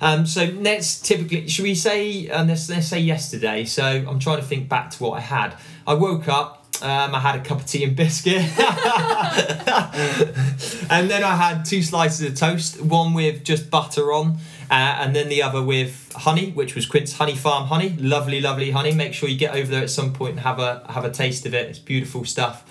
um, 0.00 0.26
so 0.26 0.44
let's 0.44 0.98
typically, 0.98 1.48
should 1.48 1.64
we 1.64 1.74
say, 1.74 2.30
uh, 2.30 2.46
let's, 2.46 2.70
let's 2.70 2.88
say 2.88 2.98
yesterday. 2.98 3.66
So 3.66 3.84
I'm 3.84 4.18
trying 4.18 4.38
to 4.38 4.42
think 4.42 4.70
back 4.70 4.90
to 4.92 5.02
what 5.02 5.18
I 5.18 5.20
had. 5.20 5.54
I 5.86 5.92
woke 5.94 6.28
up. 6.28 6.62
Um, 6.82 7.14
I 7.14 7.20
had 7.20 7.36
a 7.36 7.44
cup 7.44 7.60
of 7.60 7.66
tea 7.66 7.84
and 7.84 7.94
biscuit, 7.94 8.42
and 10.90 11.08
then 11.08 11.22
I 11.22 11.36
had 11.36 11.64
two 11.64 11.82
slices 11.82 12.28
of 12.28 12.36
toast. 12.36 12.82
One 12.82 13.14
with 13.14 13.44
just 13.44 13.70
butter 13.70 14.12
on, 14.12 14.38
uh, 14.70 14.74
and 14.74 15.14
then 15.14 15.28
the 15.28 15.42
other 15.42 15.62
with 15.62 16.12
honey, 16.14 16.50
which 16.52 16.74
was 16.74 16.86
Quince 16.86 17.14
Honey 17.14 17.36
Farm 17.36 17.66
honey. 17.66 17.90
Lovely, 17.98 18.40
lovely 18.40 18.70
honey. 18.70 18.92
Make 18.92 19.14
sure 19.14 19.28
you 19.28 19.38
get 19.38 19.54
over 19.54 19.70
there 19.70 19.82
at 19.82 19.90
some 19.90 20.12
point 20.12 20.32
and 20.32 20.40
have 20.40 20.58
a 20.58 20.84
have 20.88 21.04
a 21.04 21.10
taste 21.10 21.46
of 21.46 21.54
it. 21.54 21.68
It's 21.68 21.78
beautiful 21.78 22.24
stuff. 22.24 22.64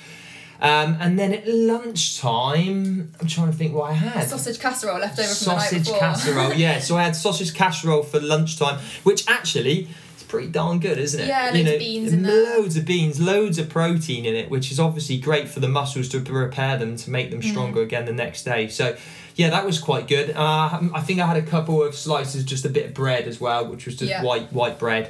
Um, 0.61 0.95
and 1.01 1.19
then 1.19 1.33
at 1.33 1.45
lunchtime, 1.45 3.11
I'm 3.19 3.27
trying 3.27 3.51
to 3.51 3.57
think 3.57 3.75
what 3.75 3.91
I 3.91 3.93
had. 3.93 4.29
Sausage 4.29 4.59
casserole 4.59 4.97
left 4.97 5.19
over 5.19 5.27
from 5.27 5.45
the 5.45 5.55
night 5.55 5.69
Sausage 5.69 5.99
casserole, 5.99 6.53
yeah. 6.53 6.79
So 6.79 6.95
I 6.95 7.03
had 7.03 7.17
sausage 7.17 7.53
casserole 7.53 8.03
for 8.03 8.21
lunchtime, 8.21 8.79
which 9.03 9.27
actually 9.27 9.89
pretty 10.33 10.47
darn 10.49 10.79
good, 10.79 10.97
isn't 10.97 11.19
it? 11.21 11.27
Yeah, 11.27 11.51
loads 11.53 11.69
of 11.69 11.79
beans 11.79 12.13
in 12.13 12.23
there. 12.23 12.43
Loads 12.57 12.75
of 12.77 12.85
beans, 12.85 13.21
loads 13.21 13.57
of 13.59 13.69
protein 13.69 14.25
in 14.25 14.35
it, 14.35 14.49
which 14.49 14.71
is 14.71 14.79
obviously 14.79 15.17
great 15.17 15.47
for 15.47 15.59
the 15.59 15.67
muscles 15.67 16.09
to 16.09 16.19
repair 16.19 16.77
them 16.77 16.95
to 16.97 17.09
make 17.09 17.29
them 17.31 17.41
Mm. 17.41 17.49
stronger 17.51 17.81
again 17.81 18.05
the 18.05 18.13
next 18.13 18.43
day. 18.43 18.67
So. 18.67 18.95
Yeah, 19.35 19.49
that 19.49 19.65
was 19.65 19.79
quite 19.79 20.07
good. 20.07 20.29
Uh, 20.35 20.79
I 20.93 21.01
think 21.01 21.19
I 21.19 21.25
had 21.25 21.37
a 21.37 21.41
couple 21.41 21.81
of 21.81 21.95
slices, 21.95 22.43
just 22.43 22.65
a 22.65 22.69
bit 22.69 22.85
of 22.85 22.93
bread 22.93 23.27
as 23.27 23.41
well, 23.41 23.65
which 23.65 23.87
was 23.87 23.95
just 23.95 24.11
Yeah. 24.11 24.21
white 24.21 24.53
white 24.53 24.77
bread. 24.77 25.09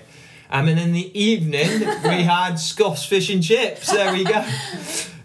Um, 0.49 0.69
and 0.69 0.79
in 0.79 0.93
the 0.93 1.07
evening, 1.19 1.67
we 2.05 2.23
had 2.23 2.55
Scoff's 2.55 3.03
fish 3.05 3.29
and 3.29 3.43
chips. 3.43 3.91
There 3.91 4.13
we 4.13 4.23
go. 4.23 4.41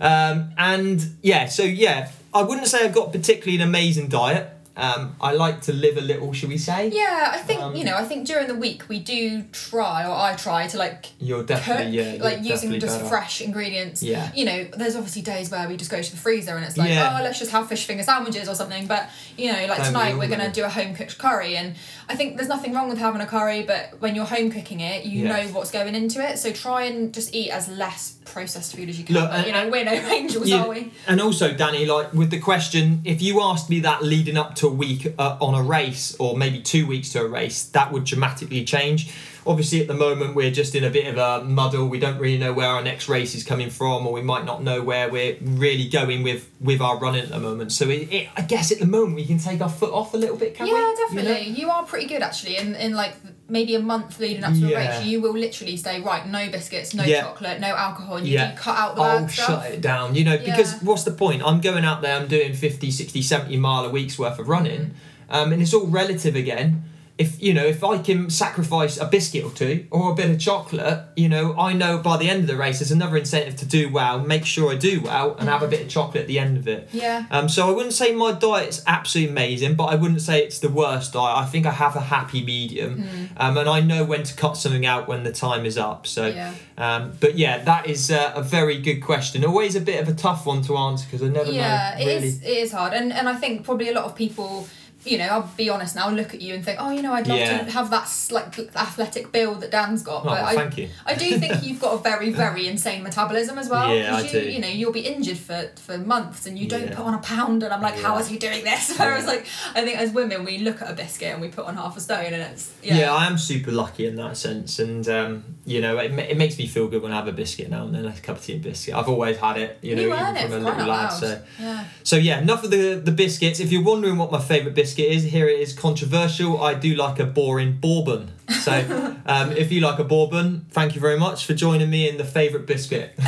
Um, 0.00 0.50
and 0.57 1.05
yeah, 1.23 1.47
so 1.47 1.62
yeah, 1.64 2.11
I 2.33 2.43
wouldn't 2.43 2.67
say 2.69 2.85
I've 2.85 2.95
got 2.95 3.12
particularly 3.12 3.57
an 3.62 3.69
amazing 3.69 4.09
diet. 4.09 4.49
Um, 4.78 5.16
I 5.20 5.32
like 5.32 5.61
to 5.62 5.73
live 5.73 5.97
a 5.97 6.00
little, 6.00 6.32
should 6.32 6.49
we 6.50 6.56
say? 6.58 6.88
Yeah, 6.88 7.32
I 7.35 7.38
think 7.38 7.61
Um, 7.61 7.75
you 7.75 7.82
know. 7.85 7.97
I 7.97 8.04
think 8.04 8.26
during 8.28 8.47
the 8.47 8.54
week 8.54 8.88
we 8.88 9.00
do 9.00 9.42
try, 9.50 10.06
or 10.06 10.12
I 10.12 10.37
try 10.37 10.68
to 10.68 10.78
like 10.78 11.06
You're 11.18 11.38
cook, 11.38 11.49
definitely 11.49 11.97
yeah, 11.99 12.12
you're 12.14 12.23
like 12.25 12.44
using 12.44 12.78
just 12.78 12.99
better. 12.99 13.08
fresh 13.08 13.40
ingredients. 13.40 14.04
Yeah. 14.04 14.30
You 14.35 14.44
know, 14.44 14.64
there's 14.76 14.94
obviously 14.94 15.23
days 15.23 15.50
where 15.50 15.68
we 15.68 15.76
just 15.76 15.90
go 15.90 16.00
to 16.00 16.11
the 16.11 16.16
freezer 16.16 16.54
and 16.56 16.64
it's 16.64 16.76
like, 16.76 16.90
Yeah. 16.90 17.16
oh, 17.18 17.25
let's 17.25 17.40
just 17.40 17.50
have 17.50 17.68
fish 17.68 17.87
finger 17.87 18.04
sandwiches 18.04 18.49
or 18.49 18.54
something. 18.54 18.87
But 18.87 19.11
you 19.37 19.52
know, 19.52 19.66
like 19.66 19.78
Don't 19.78 19.87
tonight 19.87 20.12
all, 20.12 20.18
we're 20.20 20.28
gonna 20.28 20.52
do 20.52 20.64
a 20.64 20.68
home 20.68 20.94
cooked 20.94 21.18
curry, 21.18 21.56
and 21.56 21.75
I 22.08 22.14
think 22.14 22.37
there's 22.37 22.49
nothing 22.49 22.73
wrong 22.73 22.88
with 22.88 22.99
having 22.99 23.20
a 23.20 23.26
curry, 23.26 23.64
but 23.64 24.00
when 24.00 24.14
you're 24.14 24.26
home 24.26 24.50
cooking 24.52 24.78
it, 24.78 25.04
you 25.04 25.25
Yeah. 25.25 25.42
know 25.42 25.49
what's 25.54 25.73
going 25.73 25.97
into 25.97 26.25
it. 26.26 26.38
So 26.38 26.52
try 26.52 26.85
and 26.85 27.12
just 27.12 27.35
eat 27.35 27.50
as 27.50 27.68
less 27.68 28.14
processed 28.25 28.76
food 28.76 28.88
as 28.90 28.99
you 28.99 29.04
can. 29.04 29.14
Look, 29.16 29.30
But, 29.30 29.47
you 29.47 29.52
know, 29.52 29.68
we're 29.70 29.85
no 29.85 29.92
angels, 30.18 30.49
Yeah, 30.49 30.64
are 30.64 30.68
we? 30.68 30.92
And 31.08 31.20
also, 31.20 31.52
Danny, 31.52 31.85
like 31.87 32.12
with 32.12 32.30
the 32.30 32.38
question, 32.38 33.00
if 33.04 33.20
you 33.23 33.40
asked 33.42 33.68
me 33.70 33.80
that 33.80 34.04
leading 34.04 34.37
up 34.37 34.54
to 34.56 34.68
a 34.69 34.75
week 34.75 35.15
uh, 35.19 35.37
on 35.41 35.55
a 35.55 35.63
race, 35.63 36.15
or 36.19 36.37
maybe 36.37 36.61
two 36.61 36.87
weeks 36.87 37.13
to 37.13 37.23
a 37.23 37.27
race, 37.27 37.65
that 37.71 37.91
would 37.93 38.05
dramatically 38.05 38.65
change. 38.65 39.11
Obviously, 39.49 39.81
at 39.81 39.88
the 39.88 39.95
moment, 39.95 40.35
we're 40.35 40.50
just 40.50 40.75
in 40.75 40.85
a 40.85 40.90
bit 40.90 41.07
of 41.07 41.17
a 41.17 41.43
muddle. 41.43 41.88
We 41.88 41.99
don't 41.99 42.19
really 42.19 42.37
know 42.37 42.52
where 42.52 42.69
our 42.69 42.83
next 42.83 43.09
race 43.09 43.35
is 43.35 43.43
coming 43.43 43.71
from, 43.71 44.07
or 44.07 44.12
we 44.12 44.21
might 44.21 44.45
not 44.45 44.62
know 44.62 44.83
where 44.83 45.09
we're 45.11 45.38
really 45.40 45.88
going 45.88 46.23
with 46.23 46.50
with 46.61 46.83
our 46.83 46.99
running 46.99 47.23
at 47.23 47.31
the 47.31 47.40
moment. 47.40 47.73
So, 47.73 47.88
it, 47.88 48.12
it, 48.12 48.28
I 48.37 48.43
guess 48.43 48.71
at 48.71 48.78
the 48.78 48.87
moment 48.87 49.17
we 49.17 49.25
can 49.25 49.38
take 49.38 49.62
our 49.62 49.71
foot 49.71 49.90
off 49.93 50.12
a 50.12 50.19
little 50.19 50.37
bit, 50.37 50.55
can 50.55 50.67
we? 50.67 50.73
Yeah, 50.73 50.76
You 50.76 50.83
know? 50.85 50.97
definitely. 51.09 51.49
You, 51.61 51.71
are 51.71 51.83
pretty 51.85 52.07
good 52.07 52.21
actually. 52.23 52.59
In 52.59 52.75
in 52.75 52.93
like 52.93 53.14
maybe 53.49 53.75
a 53.75 53.81
month 53.81 54.21
leading 54.21 54.45
up 54.45 54.52
to 54.52 54.67
a 54.67 54.71
Yeah. 54.71 54.76
race, 54.99 55.07
you 55.07 55.23
will 55.23 55.33
literally 55.33 55.78
say, 55.78 56.02
right, 56.02 56.28
no 56.28 56.50
biscuits, 56.50 56.93
no 56.93 57.05
Yeah. 57.05 57.23
chocolate, 57.23 57.59
no 57.61 57.69
alcohol, 57.69 58.17
and 58.19 58.26
you 58.26 58.35
Yeah. 58.35 58.55
cut 58.55 58.76
out 58.76 58.97
the 58.97 59.02
Oh, 59.02 59.26
stuff. 59.28 59.62
shut 59.64 59.73
it 59.73 59.81
down. 59.81 60.14
You 60.14 60.25
know, 60.25 60.37
because 60.37 60.75
what's 60.83 61.05
the 61.05 61.12
point? 61.12 61.43
I'm 61.43 61.62
going 61.62 61.87
out 61.87 62.02
there, 62.02 62.14
I'm 62.21 62.28
doing 62.28 62.52
50, 62.52 62.90
60, 62.90 63.23
70 63.23 63.57
mile 63.57 63.87
a 63.87 63.88
week's 63.88 64.19
worth 64.19 64.38
of 64.38 64.47
running, 64.50 64.90
um, 65.31 65.52
and 65.55 65.62
it's 65.62 65.73
all 65.73 65.87
relative 65.87 66.37
again. 66.37 66.85
If 67.19 67.43
you 67.43 67.53
know, 67.53 67.65
if 67.67 67.83
I 67.83 67.99
can 67.99 68.31
sacrifice 68.31 68.97
a 68.97 69.05
biscuit 69.05 69.45
or 69.45 69.51
two 69.51 69.87
or 69.91 70.13
a 70.13 70.15
bit 70.15 70.31
of 70.31 70.39
chocolate, 70.39 71.05
you 71.17 71.29
know, 71.29 71.53
I 71.59 71.73
know 71.73 71.99
by 71.99 72.17
the 72.17 72.31
end 72.31 72.43
of 72.43 72.47
the 72.47 72.57
race 72.57 72.79
there's 72.79 72.93
another 72.93 73.17
incentive 73.17 73.57
to 73.57 73.67
do 73.67 73.91
well, 73.91 74.21
make 74.21 74.45
sure 74.45 74.71
I 74.73 74.76
do 74.76 75.00
well, 75.00 75.35
and 75.35 75.49
have 75.49 75.63
a 75.65 75.67
bit 75.69 75.83
of 75.83 75.89
chocolate 75.89 76.23
at 76.23 76.26
the 76.28 76.39
end 76.39 76.57
of 76.57 76.69
it. 76.69 76.89
Yeah. 76.93 77.26
Um, 77.33 77.49
so 77.49 77.69
I 77.69 77.73
wouldn't 77.73 77.93
say 77.95 78.13
my 78.15 78.31
diet's 78.33 78.85
absolutely 78.87 79.33
amazing, 79.33 79.75
but 79.75 79.87
I 79.87 79.97
wouldn't 79.97 80.23
say 80.23 80.45
it's 80.45 80.61
the 80.61 80.69
worst 80.69 81.13
diet. 81.13 81.37
I 81.37 81.45
think 81.47 81.67
I 81.67 81.73
have 81.73 81.97
a 81.97 82.00
happy 82.00 82.45
medium, 82.45 83.31
um, 83.37 83.57
and 83.59 83.69
I 83.69 83.81
know 83.81 84.04
when 84.04 84.23
to 84.23 84.35
cut 84.37 84.57
something 84.57 84.87
out 84.87 85.09
when 85.09 85.25
the 85.25 85.33
time 85.33 85.67
is 85.67 85.76
up. 85.76 86.07
So, 86.07 86.26
Yeah. 86.28 86.54
um, 86.76 87.13
but 87.21 87.37
yeah, 87.37 87.59
that 87.65 87.89
is 87.89 88.13
uh, 88.13 88.33
a 88.37 88.43
very 88.43 88.78
good 88.78 89.00
question. 89.00 89.45
Always 89.45 89.75
a 89.75 89.81
bit 89.81 90.00
of 90.00 90.09
a 90.09 90.15
tough 90.15 90.47
one 90.47 90.63
to 90.63 90.76
answer 90.76 91.04
because 91.07 91.23
I 91.23 91.31
never 91.33 91.50
yeah, 91.50 91.97
know 91.99 92.04
it 92.04 92.07
really. 92.15 92.28
is. 92.28 92.43
It 92.43 92.49
is 92.65 92.71
hard, 92.73 92.93
and 92.93 93.13
and 93.13 93.28
I 93.28 93.35
think 93.35 93.65
probably 93.65 93.89
a 93.89 93.93
lot 93.93 94.04
of 94.04 94.15
people. 94.15 94.69
You 95.08 95.18
know, 95.18 95.26
I'll 95.28 95.50
be 95.56 95.71
honest 95.71 95.97
now. 95.97 96.10
Look 96.10 96.34
at 96.34 96.40
you 96.40 96.54
and 96.54 96.64
think, 96.64 96.78
oh, 96.80 96.90
you 96.90 97.02
know, 97.02 97.12
I'd 97.12 97.26
love 97.26 97.38
Yeah. 97.38 97.64
to 97.64 97.71
have 97.71 97.90
that 97.90 98.08
like 98.30 98.58
athletic 98.76 99.32
build 99.32 99.60
that 99.62 99.71
Dan's 99.71 100.02
got. 100.02 100.23
Oh, 100.23 100.25
but 100.25 100.32
well, 100.32 100.44
I, 100.47 100.54
thank 100.54 100.78
you. 100.78 100.88
I 101.06 101.14
do 101.14 101.38
think 101.38 101.62
you've 101.62 101.80
got 101.80 101.94
a 101.94 101.99
very, 101.99 102.30
very 102.30 102.66
insane 102.68 103.02
metabolism 103.02 103.58
as 103.58 103.68
well. 103.68 103.94
Yeah, 103.94 104.16
I 104.16 104.21
you, 104.23 104.30
do. 104.30 104.40
You 104.40 104.60
know, 104.60 104.68
you'll 104.68 104.92
be 104.92 105.00
injured 105.06 105.38
for, 105.38 105.71
for 105.76 105.99
months 105.99 106.47
and 106.47 106.58
you 106.58 106.68
don't 106.68 106.88
Yeah. 106.88 106.94
put 106.97 107.04
on 107.06 107.14
a 107.14 107.18
pound, 107.18 107.62
and 107.62 107.73
I'm 107.73 107.82
like, 107.82 107.99
how 107.99 108.14
Yeah. 108.14 108.21
is 108.21 108.28
he 108.28 108.38
doing 108.38 108.64
this? 108.64 108.94
Whereas, 108.99 109.26
like, 109.26 109.47
I 109.75 109.82
think 109.84 109.99
as 109.99 110.12
women, 110.12 110.44
we 110.44 110.58
look 110.58 110.82
at 110.82 110.90
a 110.90 110.94
biscuit 110.94 111.32
and 111.32 111.40
we 111.40 111.49
put 111.49 111.64
on 111.66 111.76
half 111.76 111.97
a 111.97 112.00
stone, 112.00 112.26
and 112.32 112.42
it's 112.42 112.73
yeah. 112.82 112.97
Yeah. 112.99 113.14
I 113.14 113.26
am 113.26 113.38
super 113.38 113.71
lucky 113.73 114.06
in 114.06 114.16
that 114.16 114.36
sense, 114.36 114.78
and 114.78 115.08
um, 115.08 115.44
you 115.69 115.83
know, 115.83 115.99
it, 115.99 116.11
it 116.13 116.39
makes 116.39 116.57
me 116.59 116.67
feel 116.67 116.89
good 116.89 117.02
when 117.02 117.13
I 117.13 117.17
have 117.17 117.28
a 117.28 117.33
biscuit 117.33 117.69
now 117.69 117.85
and 117.85 117.95
then, 117.95 118.04
like 118.04 118.19
a 118.19 118.21
cup 118.23 118.39
of 118.39 118.43
tea 118.43 118.54
and 118.54 118.63
biscuit. 118.63 118.95
I've 118.95 119.09
always 119.09 119.37
had 119.37 119.59
it, 119.59 119.78
you 119.83 119.95
know, 119.95 120.02
you 120.02 120.15
even 120.15 120.50
from 120.50 120.52
a 120.52 120.59
little 120.71 120.87
lad. 120.87 121.09
So. 121.09 121.43
yeah. 121.61 121.85
So 122.02 122.17
yeah, 122.17 122.41
enough 122.41 122.65
of 122.65 122.71
the 122.71 122.95
the 122.95 123.13
biscuits. 123.13 123.61
If 123.61 123.71
you're 123.71 123.85
wondering 123.85 124.17
what 124.17 124.33
my 124.33 124.41
favourite 124.41 124.75
biscuit 124.75 125.07
is, 125.07 125.25
here 125.25 125.47
it 125.47 125.61
is. 125.61 125.75
Controversial. 125.75 126.63
I 126.63 126.75
do 126.75 126.95
like 126.95 127.19
a 127.19 127.26
boring 127.26 127.78
bourbon. 127.81 128.33
So 128.49 129.17
um, 129.26 129.52
if 129.52 129.71
you 129.71 129.80
like 129.80 129.99
a 129.99 130.04
bourbon, 130.04 130.67
thank 130.71 130.95
you 130.95 131.00
very 131.00 131.19
much 131.19 131.45
for 131.47 131.54
joining 131.54 131.91
me 131.91 132.08
in 132.08 132.17
the 132.17 132.25
favourite 132.25 132.67
biscuit. 132.67 133.15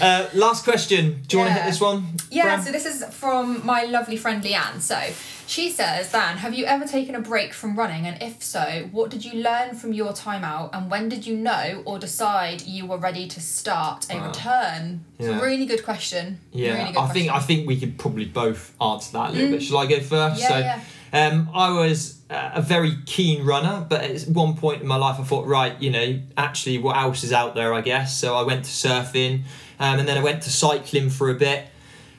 uh, 0.00 0.28
last 0.34 0.64
question. 0.64 1.22
Do 1.26 1.36
you 1.36 1.42
want 1.42 1.48
to 1.54 1.60
hit 1.60 1.64
this 1.64 1.80
one? 1.80 2.16
Yeah, 2.30 2.44
Bram? 2.44 2.62
so 2.62 2.72
this 2.72 2.86
is 2.86 3.04
from 3.14 3.64
my 3.66 3.84
lovely 3.84 4.16
friend 4.16 4.42
Leanne. 4.42 4.80
So 4.80 4.98
she 5.46 5.70
says, 5.70 6.10
Dan, 6.12 6.38
have 6.38 6.54
you 6.54 6.64
ever 6.66 6.86
taken 6.86 7.14
a 7.14 7.20
break 7.20 7.52
from 7.52 7.76
running? 7.76 8.06
And 8.06 8.22
if 8.22 8.42
so, 8.42 8.88
what 8.92 9.10
did 9.10 9.24
you 9.24 9.42
learn 9.42 9.74
from 9.74 9.92
your 9.92 10.12
time 10.12 10.44
out? 10.44 10.70
And 10.72 10.90
when 10.90 11.08
did 11.08 11.26
you 11.26 11.36
know 11.36 11.82
or 11.84 11.98
decide 11.98 12.62
you 12.62 12.86
were 12.86 12.98
ready 12.98 13.26
to 13.28 13.40
start 13.40 14.06
a 14.10 14.16
Wow. 14.18 14.28
return? 14.28 15.04
It's 15.18 15.28
Yeah. 15.28 15.38
a 15.38 15.42
really 15.42 15.66
good 15.66 15.84
question. 15.84 16.38
Yeah, 16.52 16.74
really 16.74 16.92
good 16.92 16.98
I 16.98 17.08
think 17.08 17.30
I 17.30 17.40
think 17.40 17.66
we 17.66 17.78
could 17.78 17.98
probably 17.98 18.24
both 18.26 18.72
answer 18.80 19.12
that 19.12 19.30
a 19.30 19.32
little 19.32 19.50
bit. 19.50 19.62
Shall 19.62 19.78
I 19.78 19.86
go 19.86 20.00
first? 20.00 20.40
Yeah, 20.40 20.48
so, 20.48 20.58
yeah. 20.58 20.80
Um, 21.12 21.50
I 21.52 21.70
was 21.70 22.22
uh, 22.30 22.52
a 22.54 22.62
very 22.62 22.96
keen 23.04 23.44
runner, 23.44 23.86
but 23.88 24.02
at 24.02 24.22
one 24.22 24.56
point 24.56 24.80
in 24.80 24.88
my 24.88 24.96
life, 24.96 25.20
I 25.20 25.24
thought, 25.24 25.46
right, 25.46 25.80
you 25.80 25.90
know, 25.90 26.20
actually, 26.36 26.78
what 26.78 26.96
else 26.96 27.22
is 27.22 27.32
out 27.32 27.54
there? 27.54 27.74
I 27.74 27.82
guess. 27.82 28.16
So 28.16 28.34
I 28.34 28.42
went 28.42 28.64
to 28.64 28.70
surfing, 28.70 29.42
um, 29.78 29.98
and 29.98 30.08
then 30.08 30.16
I 30.16 30.22
went 30.22 30.42
to 30.44 30.50
cycling 30.50 31.10
for 31.10 31.28
a 31.28 31.34
bit. 31.34 31.66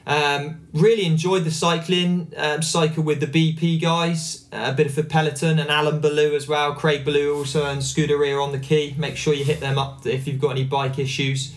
Um, 0.05 0.67
really 0.73 1.05
enjoyed 1.05 1.45
the 1.45 1.51
cycling. 1.51 2.33
Um, 2.35 2.61
cycle 2.61 3.03
with 3.03 3.19
the 3.19 3.27
BP 3.27 3.81
guys, 3.81 4.45
uh, 4.51 4.69
a 4.71 4.73
bit 4.73 4.87
of 4.87 4.97
a 4.97 5.03
peloton, 5.03 5.59
and 5.59 5.69
Alan 5.69 5.99
Ballou 5.99 6.35
as 6.35 6.47
well. 6.47 6.75
Craig 6.75 7.05
Ballou 7.05 7.37
also 7.37 7.65
and 7.65 7.81
Scuderia 7.81 8.41
on 8.41 8.51
the 8.51 8.59
key. 8.59 8.95
Make 8.97 9.17
sure 9.17 9.33
you 9.33 9.45
hit 9.45 9.59
them 9.59 9.77
up 9.77 10.05
if 10.05 10.27
you've 10.27 10.41
got 10.41 10.51
any 10.51 10.65
bike 10.65 10.99
issues. 10.99 11.55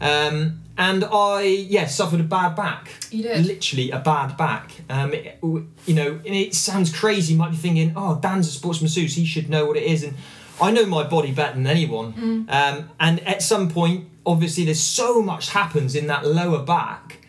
Um, 0.00 0.63
and 0.76 1.04
I, 1.04 1.42
yeah, 1.42 1.86
suffered 1.86 2.20
a 2.20 2.24
bad 2.24 2.56
back. 2.56 2.90
You 3.10 3.22
did? 3.22 3.46
Literally 3.46 3.90
a 3.90 3.98
bad 3.98 4.36
back. 4.36 4.72
Um, 4.90 5.12
it- 5.14 5.38
you 5.42 5.94
know, 5.94 6.08
and 6.26 6.34
it 6.34 6.54
sounds 6.54 6.94
crazy. 6.94 7.32
You 7.34 7.38
might 7.38 7.50
be 7.50 7.56
thinking, 7.56 7.92
oh, 7.96 8.18
Dan's 8.20 8.48
a 8.48 8.50
sports 8.50 8.80
masseuse. 8.82 9.14
He 9.14 9.24
should 9.24 9.48
know 9.50 9.66
what 9.66 9.76
it 9.76 9.82
is. 9.84 10.02
And 10.02 10.14
I 10.60 10.70
know 10.70 10.86
my 10.86 11.02
body 11.04 11.32
better 11.32 11.54
than 11.54 11.66
anyone. 11.66 12.46
Um, 12.48 12.90
and 12.98 13.20
at 13.26 13.42
some 13.42 13.68
point, 13.70 14.08
obviously, 14.24 14.64
there's 14.64 14.80
so 14.82 15.20
much 15.20 15.50
happens 15.50 15.94
in 15.94 16.06
that 16.08 16.26
lower 16.26 16.62
back 16.64 17.20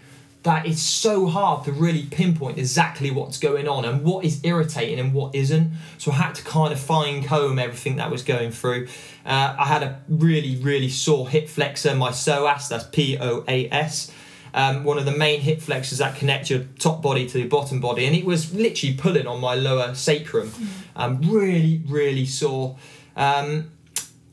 that 0.45 0.65
it's 0.65 0.81
so 0.81 1.25
hard 1.25 1.65
to 1.65 1.71
really 1.71 2.03
pinpoint 2.03 2.57
exactly 2.57 3.09
what's 3.11 3.39
going 3.39 3.67
on 3.67 3.83
and 3.83 4.03
what 4.03 4.23
is 4.23 4.39
irritating 4.43 4.99
and 4.99 5.11
what 5.11 5.33
isn't. 5.33 5.71
So 5.97 6.11
I 6.11 6.15
had 6.15 6.35
to 6.35 6.43
kind 6.43 6.71
of 6.71 6.79
fine 6.79 7.23
comb 7.23 7.57
everything 7.59 7.95
that 7.97 8.09
was 8.11 8.23
going 8.23 8.51
through. 8.51 8.87
Uh, 9.25 9.55
I 9.59 9.65
had 9.65 9.81
a 9.81 9.99
really, 10.07 10.55
really 10.57 10.89
sore 10.89 11.27
hip 11.27 11.49
flexor, 11.49 11.95
my 11.95 12.11
psoas, 12.11 12.69
that's 12.69 12.85
P 12.85 13.17
O 13.19 13.43
A 13.47 13.69
S. 13.71 14.11
Um, 14.53 14.85
one 14.85 14.97
of 14.97 15.05
the 15.05 15.17
main 15.17 15.41
hip 15.41 15.61
flexors 15.61 15.97
that 15.97 16.15
connect 16.15 16.49
your 16.49 16.63
top 16.79 17.01
body 17.01 17.27
to 17.27 17.39
your 17.39 17.49
bottom 17.49 17.81
body, 17.81 18.05
and 18.05 18.15
it 18.15 18.23
was 18.23 18.53
literally 18.53 18.95
pulling 18.95 19.27
on 19.27 19.41
my 19.41 19.55
lower 19.55 19.93
sacrum. 19.95 20.53
Um, 20.95 21.21
really, 21.23 21.81
really 21.87 22.25
sore. 22.25 22.77
Um, 23.17 23.71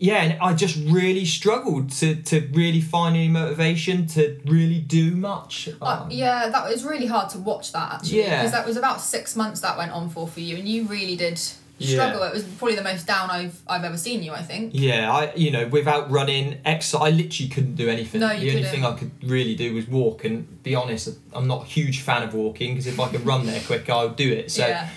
yeah, 0.09 0.23
and 0.25 0.33
I 0.43 0.53
just 0.65 0.77
really 0.99 1.25
struggled 1.25 1.91
to 2.01 2.09
to 2.31 2.37
really 2.53 2.81
find 2.95 3.15
any 3.17 3.29
motivation 3.29 4.07
to 4.15 4.23
really 4.45 4.81
do 4.99 5.07
much. 5.31 5.69
Uh, 5.81 5.87
Um, 5.91 6.11
yeah, 6.11 6.49
that 6.55 6.65
was 6.69 6.83
really 6.85 7.07
hard 7.15 7.29
to 7.35 7.39
watch 7.39 7.67
that 7.77 7.89
actually. 7.95 8.19
Yeah. 8.23 8.39
Because 8.39 8.53
that 8.57 8.67
was 8.67 8.77
about 8.77 9.01
six 9.01 9.37
months 9.37 9.61
that 9.61 9.75
went 9.79 9.93
on 9.93 10.09
for 10.11 10.27
for 10.27 10.41
you, 10.41 10.57
and 10.57 10.67
you 10.69 10.81
really 10.97 11.17
did 11.17 11.39
Yeah. 11.79 11.95
struggle. 11.97 12.23
It 12.29 12.33
was 12.39 12.45
probably 12.59 12.77
the 12.83 12.89
most 12.93 13.07
down 13.07 13.27
I've 13.39 13.57
I've 13.73 13.85
ever 13.91 13.97
seen 14.07 14.23
you. 14.27 14.33
I 14.33 14.43
think. 14.51 14.65
Yeah, 14.75 15.13
I 15.19 15.33
you 15.45 15.51
know 15.55 15.65
without 15.79 16.05
running 16.19 16.47
exercise, 16.65 17.03
I 17.09 17.11
literally 17.21 17.49
couldn't 17.55 17.77
do 17.77 17.89
anything. 17.97 18.21
No, 18.21 18.29
the 18.29 18.35
you 18.35 18.51
only 18.51 18.63
couldn't. 18.65 18.71
thing 18.73 18.85
I 18.85 18.95
could 19.01 19.13
really 19.37 19.55
do 19.65 19.69
was 19.79 19.87
walk. 20.01 20.25
And 20.27 20.35
be 20.63 20.75
honest, 20.83 21.05
I'm 21.33 21.47
not 21.55 21.61
a 21.63 21.69
huge 21.79 21.99
fan 22.09 22.23
of 22.27 22.35
walking 22.35 22.69
because 22.73 22.87
if 22.95 22.99
I 23.05 23.09
could 23.13 23.25
run 23.33 23.47
there 23.47 23.61
quick, 23.71 23.89
I 23.89 24.01
would 24.05 24.17
do 24.17 24.31
it. 24.41 24.51
So, 24.51 24.67
yeah. 24.67 24.89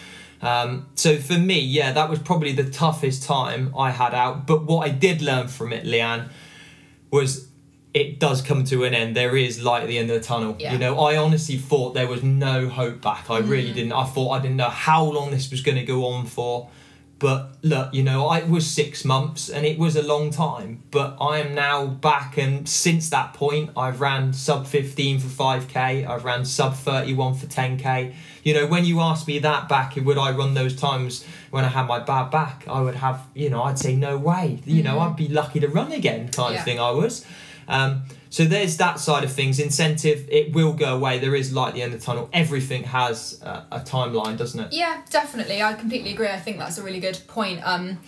Um, 0.46 0.88
so 0.96 1.18
for 1.18 1.38
me, 1.38 1.60
yeah, 1.60 1.92
that 1.94 2.10
was 2.10 2.20
probably 2.20 2.52
the 2.54 2.70
toughest 2.70 3.24
time 3.24 3.74
I 3.78 3.92
had 3.92 4.14
out. 4.14 4.46
But 4.48 4.66
what 4.66 4.86
I 4.88 4.90
did 4.92 5.22
learn 5.22 5.48
from 5.48 5.74
it, 5.74 5.86
Leanne, 5.86 6.30
was 7.12 7.48
it 7.94 8.20
does 8.20 8.42
come 8.42 8.64
to 8.66 8.84
an 8.84 8.94
end. 8.94 9.16
There 9.16 9.38
is 9.38 9.64
light 9.64 9.84
at 9.84 9.88
the 9.88 9.98
end 9.98 10.12
of 10.12 10.20
the 10.22 10.26
tunnel. 10.28 10.58
Yeah. 10.60 10.74
You 10.74 10.80
know, 10.80 11.00
I 11.00 11.16
honestly 11.16 11.58
thought 11.58 11.94
there 11.94 12.08
was 12.08 12.24
no 12.24 12.68
hope 12.68 13.02
back. 13.02 13.30
I 13.30 13.38
really 13.40 13.72
Mm. 13.72 13.76
didn't. 13.76 13.94
I 13.94 14.04
thought 14.04 14.32
I 14.32 14.40
didn't 14.40 14.58
know 14.58 14.70
how 14.70 15.04
long 15.06 15.32
this 15.32 15.50
was 15.50 15.62
going 15.62 15.78
to 15.78 15.86
go 15.86 16.06
on 16.08 16.26
for. 16.26 16.70
But 17.18 17.56
look, 17.62 17.94
you 17.94 18.04
know, 18.04 18.28
I 18.28 18.40
it 18.40 18.50
was 18.50 18.70
six 18.70 19.06
months 19.06 19.48
and 19.48 19.66
it 19.66 19.80
was 19.80 19.96
a 19.96 20.04
long 20.04 20.30
time. 20.32 20.84
But 20.92 21.16
I 21.22 21.40
am 21.40 21.56
now 21.56 21.86
back, 21.86 22.38
and 22.38 22.68
since 22.68 23.10
that 23.12 23.34
point, 23.34 23.70
I've 23.78 24.02
ran 24.02 24.34
sub 24.34 24.68
15 24.68 25.20
for 25.20 25.28
5k, 25.30 26.06
I've 26.06 26.26
ran 26.26 26.44
sub 26.44 26.76
31 26.76 27.36
for 27.36 27.46
10k. 27.46 28.14
You 28.46 28.54
know, 28.54 28.68
when 28.68 28.86
you 28.86 29.02
asked 29.02 29.28
me 29.28 29.40
that 29.40 29.68
back, 29.68 29.96
would 29.96 30.20
I 30.20 30.30
run 30.32 30.54
those 30.54 30.76
times 30.76 31.26
when 31.50 31.66
I 31.66 31.68
had 31.70 31.88
my 31.88 32.00
bad 32.00 32.30
back? 32.30 32.64
I 32.68 32.80
would 32.80 32.94
have, 32.96 33.26
you 33.34 33.50
know, 33.50 33.64
I'd 33.64 33.80
say 33.80 33.96
no 33.96 34.18
way. 34.18 34.60
You 34.66 34.84
know, 34.84 35.00
I'd 35.00 35.16
be 35.16 35.28
lucky 35.28 35.60
to 35.62 35.68
run 35.68 35.92
again, 35.92 36.30
kind 36.30 36.54
Yeah. 36.54 36.60
of 36.60 36.64
thing. 36.66 36.80
I 36.80 36.92
was. 36.92 37.26
Um, 37.68 38.04
so 38.30 38.46
there's 38.46 38.78
that 38.78 39.00
side 39.00 39.24
of 39.24 39.34
things. 39.34 39.60
Incentive, 39.60 40.28
it 40.30 40.54
will 40.54 40.74
go 40.74 40.96
away. 40.96 41.18
There 41.18 41.34
is 41.34 41.52
light 41.54 41.70
at 41.70 41.74
the 41.74 41.82
end 41.82 41.96
of 41.96 42.00
the 42.00 42.06
tunnel. 42.06 42.30
Everything 42.34 42.84
has 42.84 43.42
a, 43.42 43.66
a 43.72 43.80
timeline, 43.80 44.38
doesn't 44.38 44.60
it? 44.60 44.74
Yeah, 44.74 45.02
definitely. 45.10 45.64
I 45.64 45.74
completely 45.74 46.14
agree. 46.14 46.28
I 46.28 46.40
think 46.40 46.60
that's 46.60 46.78
a 46.78 46.84
really 46.84 47.00
good 47.00 47.20
point. 47.28 47.62
Um, 47.64 48.00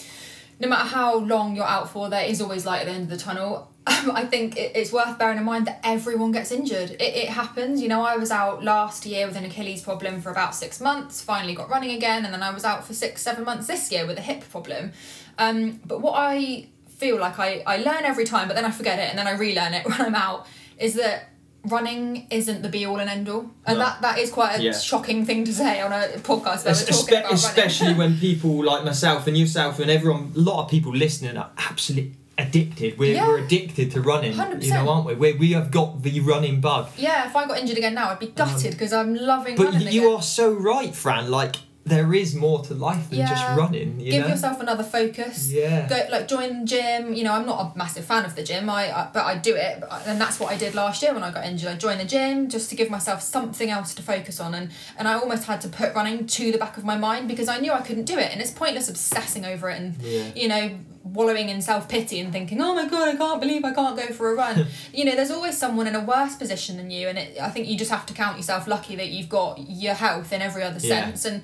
no 0.59 0.67
matter 0.67 0.87
how 0.87 1.17
long 1.17 1.55
you're 1.55 1.65
out 1.65 1.89
for, 1.89 2.09
there 2.11 2.25
is 2.25 2.41
always 2.41 2.63
light 2.63 2.81
at 2.81 2.85
the 2.85 2.91
end 2.91 3.03
of 3.05 3.09
the 3.09 3.17
tunnel. 3.17 3.71
I 4.13 4.25
think 4.25 4.57
it, 4.57 4.73
it's 4.75 4.91
worth 4.91 5.17
bearing 5.17 5.37
in 5.37 5.43
mind 5.45 5.67
that 5.67 5.79
everyone 5.83 6.31
gets 6.31 6.51
injured. 6.51 6.91
It, 6.91 7.01
it 7.01 7.29
happens. 7.29 7.81
You 7.81 7.87
know, 7.87 8.01
I 8.03 8.17
was 8.17 8.31
out 8.31 8.63
last 8.63 9.05
year 9.05 9.25
with 9.27 9.35
an 9.37 9.45
Achilles 9.45 9.81
problem 9.81 10.21
for 10.21 10.29
about 10.31 10.55
six 10.55 10.79
months, 10.81 11.21
finally 11.21 11.55
got 11.55 11.69
running 11.69 11.91
again, 11.91 12.25
and 12.25 12.33
then 12.33 12.43
I 12.43 12.51
was 12.51 12.63
out 12.65 12.85
for 12.85 12.93
six, 12.93 13.21
seven 13.21 13.45
months 13.45 13.67
this 13.67 13.91
year 13.91 14.05
with 14.05 14.17
a 14.17 14.21
hip 14.21 14.43
problem. 14.49 14.91
Um, 15.37 15.79
but 15.85 16.01
what 16.01 16.13
I 16.17 16.67
feel 16.89 17.17
like 17.19 17.37
I, 17.39 17.63
I 17.65 17.77
learn 17.77 18.03
every 18.03 18.25
time, 18.25 18.47
but 18.47 18.55
then 18.55 18.65
I 18.65 18.71
forget 18.71 18.97
it 18.99 19.09
and 19.09 19.17
then 19.19 19.27
I 19.27 19.31
relearn 19.37 19.73
it 19.73 19.85
when 19.89 20.01
I'm 20.01 20.15
out, 20.15 20.47
is 20.77 20.95
that 20.95 21.29
running 21.65 22.27
isn't 22.31 22.61
the 22.61 22.69
be 22.69 22.85
all 22.85 22.97
and 22.99 23.09
end 23.09 23.27
all. 23.29 23.49
And 23.65 23.77
No. 23.77 23.85
that, 23.85 24.01
that 24.01 24.19
is 24.19 24.31
quite 24.31 24.57
a 24.57 24.63
Yeah. 24.63 24.71
shocking 24.71 25.25
thing 25.25 25.43
to 25.45 25.53
say 25.53 25.81
on 25.81 25.91
a 25.91 26.07
podcast 26.19 26.65
where 26.65 26.73
we're 26.73 26.85
talking 26.85 27.17
espe- 27.19 27.31
especially 27.31 27.93
when 27.93 28.17
people 28.17 28.63
like 28.63 28.83
myself 28.85 29.27
and 29.27 29.37
yourself 29.37 29.79
and 29.79 29.91
everyone, 29.91 30.31
a 30.35 30.39
lot 30.39 30.63
of 30.63 30.69
people 30.71 30.91
listening 30.95 31.35
are 31.37 31.51
absolutely 31.57 32.13
addicted. 32.37 32.97
We're, 32.97 33.15
Yeah. 33.15 33.27
we're 33.27 33.39
addicted 33.39 33.91
to 33.91 34.01
running, 34.01 34.33
you 34.33 34.37
100%. 34.39 34.69
know, 34.69 34.89
aren't 34.89 35.07
we? 35.07 35.15
we? 35.15 35.33
We 35.33 35.51
have 35.53 35.71
got 35.71 36.03
the 36.03 36.19
running 36.21 36.61
bug. 36.61 36.89
Yeah, 36.97 37.27
if 37.27 37.35
I 37.35 37.47
got 37.47 37.57
injured 37.59 37.77
again 37.77 37.93
now, 37.95 38.09
I'd 38.09 38.19
be 38.19 38.27
gutted 38.27 38.71
because 38.71 38.93
I'm 38.93 39.15
loving 39.15 39.57
Um, 39.59 39.65
But 39.65 39.73
running 39.73 39.91
you 39.93 40.01
again. 40.07 40.15
are 40.17 40.21
so 40.21 40.51
right, 40.51 40.95
Fran. 40.95 41.29
Like, 41.31 41.55
there 41.85 42.13
is 42.13 42.35
more 42.35 42.61
to 42.65 42.73
life 42.73 43.09
than 43.09 43.19
just 43.25 43.41
running, 43.57 43.97
you 44.01 44.11
Give 44.11 44.23
know? 44.23 44.27
yourself 44.27 44.59
another 44.59 44.83
focus. 44.83 45.49
Yeah. 45.49 45.87
Go 45.87 46.05
like 46.11 46.27
join 46.27 46.59
the 46.59 46.65
gym. 46.65 47.13
You 47.13 47.23
know, 47.23 47.31
I'm 47.31 47.45
not 47.45 47.61
a 47.73 47.77
massive 47.77 48.03
fan 48.03 48.25
of 48.25 48.35
the 48.35 48.43
gym. 48.43 48.69
I, 48.69 48.91
I 48.91 49.07
but 49.13 49.23
I 49.23 49.35
do 49.37 49.55
it, 49.55 49.79
but- 49.79 50.03
and 50.05 50.19
that's 50.19 50.37
what 50.37 50.51
I 50.51 50.57
did 50.57 50.75
last 50.75 51.01
year 51.01 51.13
when 51.13 51.23
I 51.23 51.31
got 51.31 51.45
injured. 51.45 51.69
I 51.69 51.75
joined 51.75 52.01
the 52.01 52.05
gym 52.05 52.49
just 52.49 52.69
to 52.71 52.75
give 52.75 52.89
myself 52.89 53.21
something 53.21 53.69
else 53.69 53.95
to 53.95 54.01
focus 54.03 54.41
on, 54.41 54.53
and 54.53 54.69
and 54.99 55.07
I 55.07 55.13
almost 55.13 55.45
had 55.45 55.61
to 55.61 55.69
put 55.69 55.95
running 55.95 56.27
to 56.27 56.51
the 56.51 56.57
back 56.57 56.75
of 56.75 56.83
my 56.83 56.97
mind 56.97 57.29
because 57.29 57.47
I 57.47 57.57
knew 57.59 57.71
I 57.71 57.79
couldn't 57.79 58.03
do 58.03 58.17
it, 58.17 58.33
and 58.33 58.41
it's 58.41 58.51
pointless 58.51 58.89
obsessing 58.89 59.45
over 59.45 59.69
it 59.69 59.79
and 59.79 59.95
Yeah. 60.01 60.23
you 60.35 60.49
know 60.49 60.71
wallowing 61.13 61.49
in 61.49 61.61
self 61.61 61.87
pity 61.87 62.19
and 62.19 62.31
thinking, 62.31 62.61
oh 62.61 62.73
my 62.75 62.87
god, 62.87 63.07
I 63.09 63.15
can't 63.15 63.39
believe 63.41 63.63
I 63.65 63.73
can't 63.73 63.97
go 63.97 64.07
for 64.07 64.31
a 64.31 64.35
run. 64.35 64.67
you 64.93 65.05
know, 65.05 65.15
there's 65.15 65.31
always 65.31 65.57
someone 65.57 65.87
in 65.87 65.95
a 65.95 66.03
worse 66.03 66.35
position 66.35 66.77
than 66.77 66.89
you, 66.91 67.07
and 67.07 67.17
it, 67.17 67.37
I 67.41 67.49
think 67.49 67.67
you 67.67 67.77
just 67.77 67.91
have 67.91 68.05
to 68.07 68.13
count 68.13 68.37
yourself 68.37 68.67
lucky 68.67 68.95
that 68.95 69.07
you've 69.09 69.29
got 69.29 69.59
your 69.69 69.93
health 69.93 70.31
in 70.33 70.41
every 70.41 70.63
other 70.63 70.79
Yeah. 70.79 71.05
sense, 71.05 71.25
and 71.25 71.41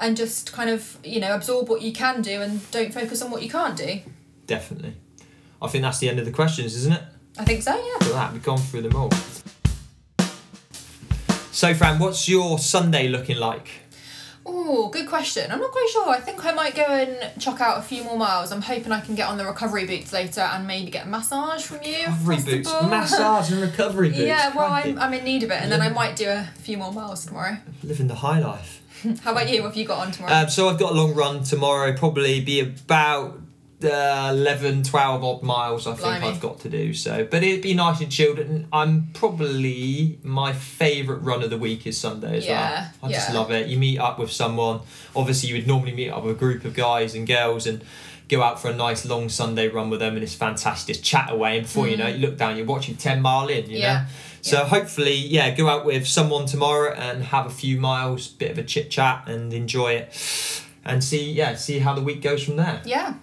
and 0.00 0.16
just 0.16 0.52
kind 0.52 0.70
of 0.70 0.98
you 1.04 1.20
know 1.20 1.34
absorb 1.34 1.68
what 1.68 1.82
you 1.82 1.92
can 1.92 2.20
do 2.22 2.40
and 2.42 2.68
don't 2.70 2.92
focus 2.92 3.22
on 3.22 3.30
what 3.30 3.42
you 3.42 3.48
can't 3.50 3.76
do. 3.76 4.00
Definitely. 4.46 4.94
I 5.62 5.68
think 5.68 5.82
that's 5.82 5.98
the 5.98 6.08
end 6.08 6.18
of 6.18 6.24
the 6.26 6.32
questions, 6.32 6.74
isn't 6.76 6.92
it? 6.92 7.02
I 7.38 7.44
think 7.44 7.62
so, 7.62 7.74
yeah. 7.74 8.06
For 8.06 8.12
that, 8.12 8.32
we've 8.32 8.42
gone 8.42 8.58
through 8.58 8.82
them 8.82 8.94
all. 8.96 9.10
So, 11.50 11.72
Fran, 11.72 11.98
what's 11.98 12.28
your 12.28 12.58
Sunday 12.58 13.08
looking 13.08 13.36
like? 13.38 13.68
Oh, 14.46 14.88
good 14.88 15.08
question. 15.08 15.50
I'm 15.50 15.58
not 15.60 15.70
quite 15.70 15.88
sure. 15.90 16.08
I 16.08 16.20
think 16.20 16.44
I 16.44 16.52
might 16.52 16.74
go 16.74 16.82
and 16.82 17.40
chuck 17.40 17.60
out 17.60 17.78
a 17.78 17.82
few 17.82 18.04
more 18.04 18.16
miles. 18.18 18.52
I'm 18.52 18.60
hoping 18.62 18.92
I 18.92 19.00
can 19.00 19.14
get 19.14 19.28
on 19.28 19.38
the 19.38 19.44
recovery 19.46 19.86
boots 19.86 20.12
later 20.12 20.42
and 20.42 20.66
maybe 20.66 20.90
get 20.90 21.06
a 21.06 21.08
massage 21.08 21.64
from 21.64 21.82
you. 21.82 21.98
Recovery 22.24 22.36
boots, 22.58 22.72
massage 22.82 23.50
and 23.52 23.62
recovery 23.62 24.08
boots. 24.10 24.20
yeah, 24.20 24.54
well. 24.54 24.70
I'm, 24.70 24.98
I'm 24.98 25.14
in 25.14 25.24
need 25.24 25.42
of 25.44 25.50
it, 25.50 25.62
and 25.62 25.72
then 25.72 25.80
I 25.80 25.88
might 25.88 26.16
do 26.16 26.28
a 26.28 26.48
few 26.58 26.76
more 26.76 26.92
miles 26.92 27.24
tomorrow. 27.24 27.56
living 27.82 28.06
the 28.08 28.16
high 28.16 28.38
life. 28.38 28.82
How 29.22 29.32
about 29.32 29.48
you? 29.50 29.62
What 29.62 29.68
have 29.68 29.76
you 29.76 29.86
got 29.86 30.06
on 30.06 30.12
tomorrow? 30.12 30.34
Um, 30.34 30.48
so 30.48 30.68
I've 30.68 30.78
got 30.78 30.92
a 30.92 30.94
long 30.94 31.14
run 31.14 31.42
tomorrow, 31.42 31.94
probably 31.96 32.40
be 32.40 32.60
about 32.60 33.40
uh, 33.84 34.28
11, 34.32 34.82
12 34.84 35.24
odd 35.24 35.42
miles 35.42 35.86
I 35.86 35.90
think 35.94 36.02
Blimey. 36.02 36.26
I've 36.28 36.40
got 36.40 36.60
to 36.60 36.68
do. 36.68 36.94
So, 36.94 37.26
But 37.30 37.42
it'd 37.42 37.62
be 37.62 37.74
nice 37.74 38.00
and 38.00 38.10
chilled. 38.10 38.38
And 38.38 38.66
I'm 38.72 39.08
probably, 39.14 40.18
my 40.22 40.52
favourite 40.52 41.22
run 41.22 41.42
of 41.42 41.50
the 41.50 41.58
week 41.58 41.86
is 41.86 41.98
Sunday 41.98 42.38
as 42.38 42.46
Yeah, 42.46 42.88
well. 43.00 43.10
I 43.10 43.14
just 43.14 43.32
love 43.32 43.50
it. 43.50 43.68
You 43.68 43.78
meet 43.78 43.98
up 43.98 44.18
with 44.18 44.32
someone. 44.32 44.80
Obviously, 45.14 45.50
you 45.50 45.56
would 45.56 45.66
normally 45.66 45.92
meet 45.92 46.10
up 46.10 46.24
with 46.24 46.36
a 46.36 46.38
group 46.38 46.64
of 46.64 46.74
guys 46.74 47.14
and 47.14 47.26
girls 47.26 47.66
and 47.66 47.82
go 48.28 48.42
out 48.42 48.60
for 48.60 48.70
a 48.70 48.74
nice 48.74 49.04
long 49.04 49.28
Sunday 49.28 49.68
run 49.68 49.90
with 49.90 50.00
them 50.00 50.14
and 50.14 50.22
it's 50.22 50.34
fantastic. 50.34 50.94
Just 50.94 51.04
chat 51.04 51.30
away 51.30 51.58
and 51.58 51.66
before 51.66 51.86
you 51.86 51.96
know 51.98 52.06
it, 52.06 52.16
you 52.16 52.26
look 52.26 52.38
down, 52.38 52.56
you're 52.56 52.64
watching 52.66 52.96
10 52.96 53.20
mile 53.20 53.48
in, 53.48 53.68
you 53.68 53.76
Mm. 53.76 53.80
Yeah. 53.80 53.92
know? 54.00 54.04
So 54.40 54.64
hopefully, 54.64 55.14
yeah, 55.14 55.50
go 55.54 55.68
out 55.68 55.84
with 55.86 56.06
someone 56.06 56.46
tomorrow 56.46 56.92
and 56.94 57.22
have 57.24 57.46
a 57.46 57.50
few 57.50 57.78
miles, 57.80 58.28
bit 58.28 58.50
of 58.50 58.58
a 58.58 58.62
chit 58.62 58.90
chat, 58.90 59.24
and 59.26 59.52
enjoy 59.54 59.92
it, 59.92 60.62
and 60.84 61.02
see, 61.02 61.32
yeah, 61.32 61.54
see 61.54 61.78
how 61.78 61.94
the 61.94 62.02
week 62.02 62.20
goes 62.20 62.42
from 62.44 62.56
there. 62.56 62.82
yeah. 62.84 63.14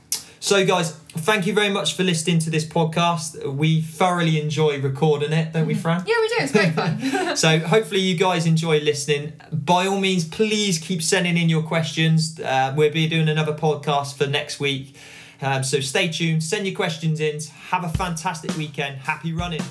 So, 0.43 0.65
guys, 0.65 0.93
thank 0.93 1.45
you 1.45 1.53
very 1.53 1.69
much 1.69 1.95
for 1.95 2.01
listening 2.03 2.39
to 2.39 2.49
this 2.49 2.65
podcast. 2.65 3.45
We 3.53 3.79
thoroughly 3.79 4.41
enjoy 4.41 4.81
recording 4.81 5.33
it, 5.33 5.53
don't 5.53 5.67
we, 5.67 5.75
Fran? 5.75 6.03
Yeah, 6.07 6.15
we 6.19 6.27
do. 6.29 6.35
It's 6.39 6.51
great 6.51 6.73
fun. 6.73 7.35
so 7.35 7.59
hopefully 7.59 7.99
you 8.01 8.17
guys 8.17 8.47
enjoy 8.47 8.79
listening. 8.79 9.33
By 9.51 9.85
all 9.85 9.99
means, 9.99 10.25
please 10.25 10.79
keep 10.79 11.03
sending 11.03 11.37
in 11.37 11.47
your 11.47 11.61
questions. 11.61 12.39
Uh, 12.39 12.73
we'll 12.75 12.91
be 12.91 13.07
doing 13.07 13.29
another 13.29 13.53
podcast 13.53 14.17
for 14.17 14.25
next 14.25 14.59
week. 14.59 14.95
Um, 15.43 15.63
so 15.63 15.79
stay 15.79 16.07
tuned, 16.07 16.43
send 16.43 16.65
your 16.65 16.75
questions 16.75 17.19
in. 17.19 17.39
Have 17.69 17.83
a 17.83 17.89
fantastic 17.89 18.57
weekend. 18.57 18.97
Happy 18.97 19.33
running. 19.33 19.61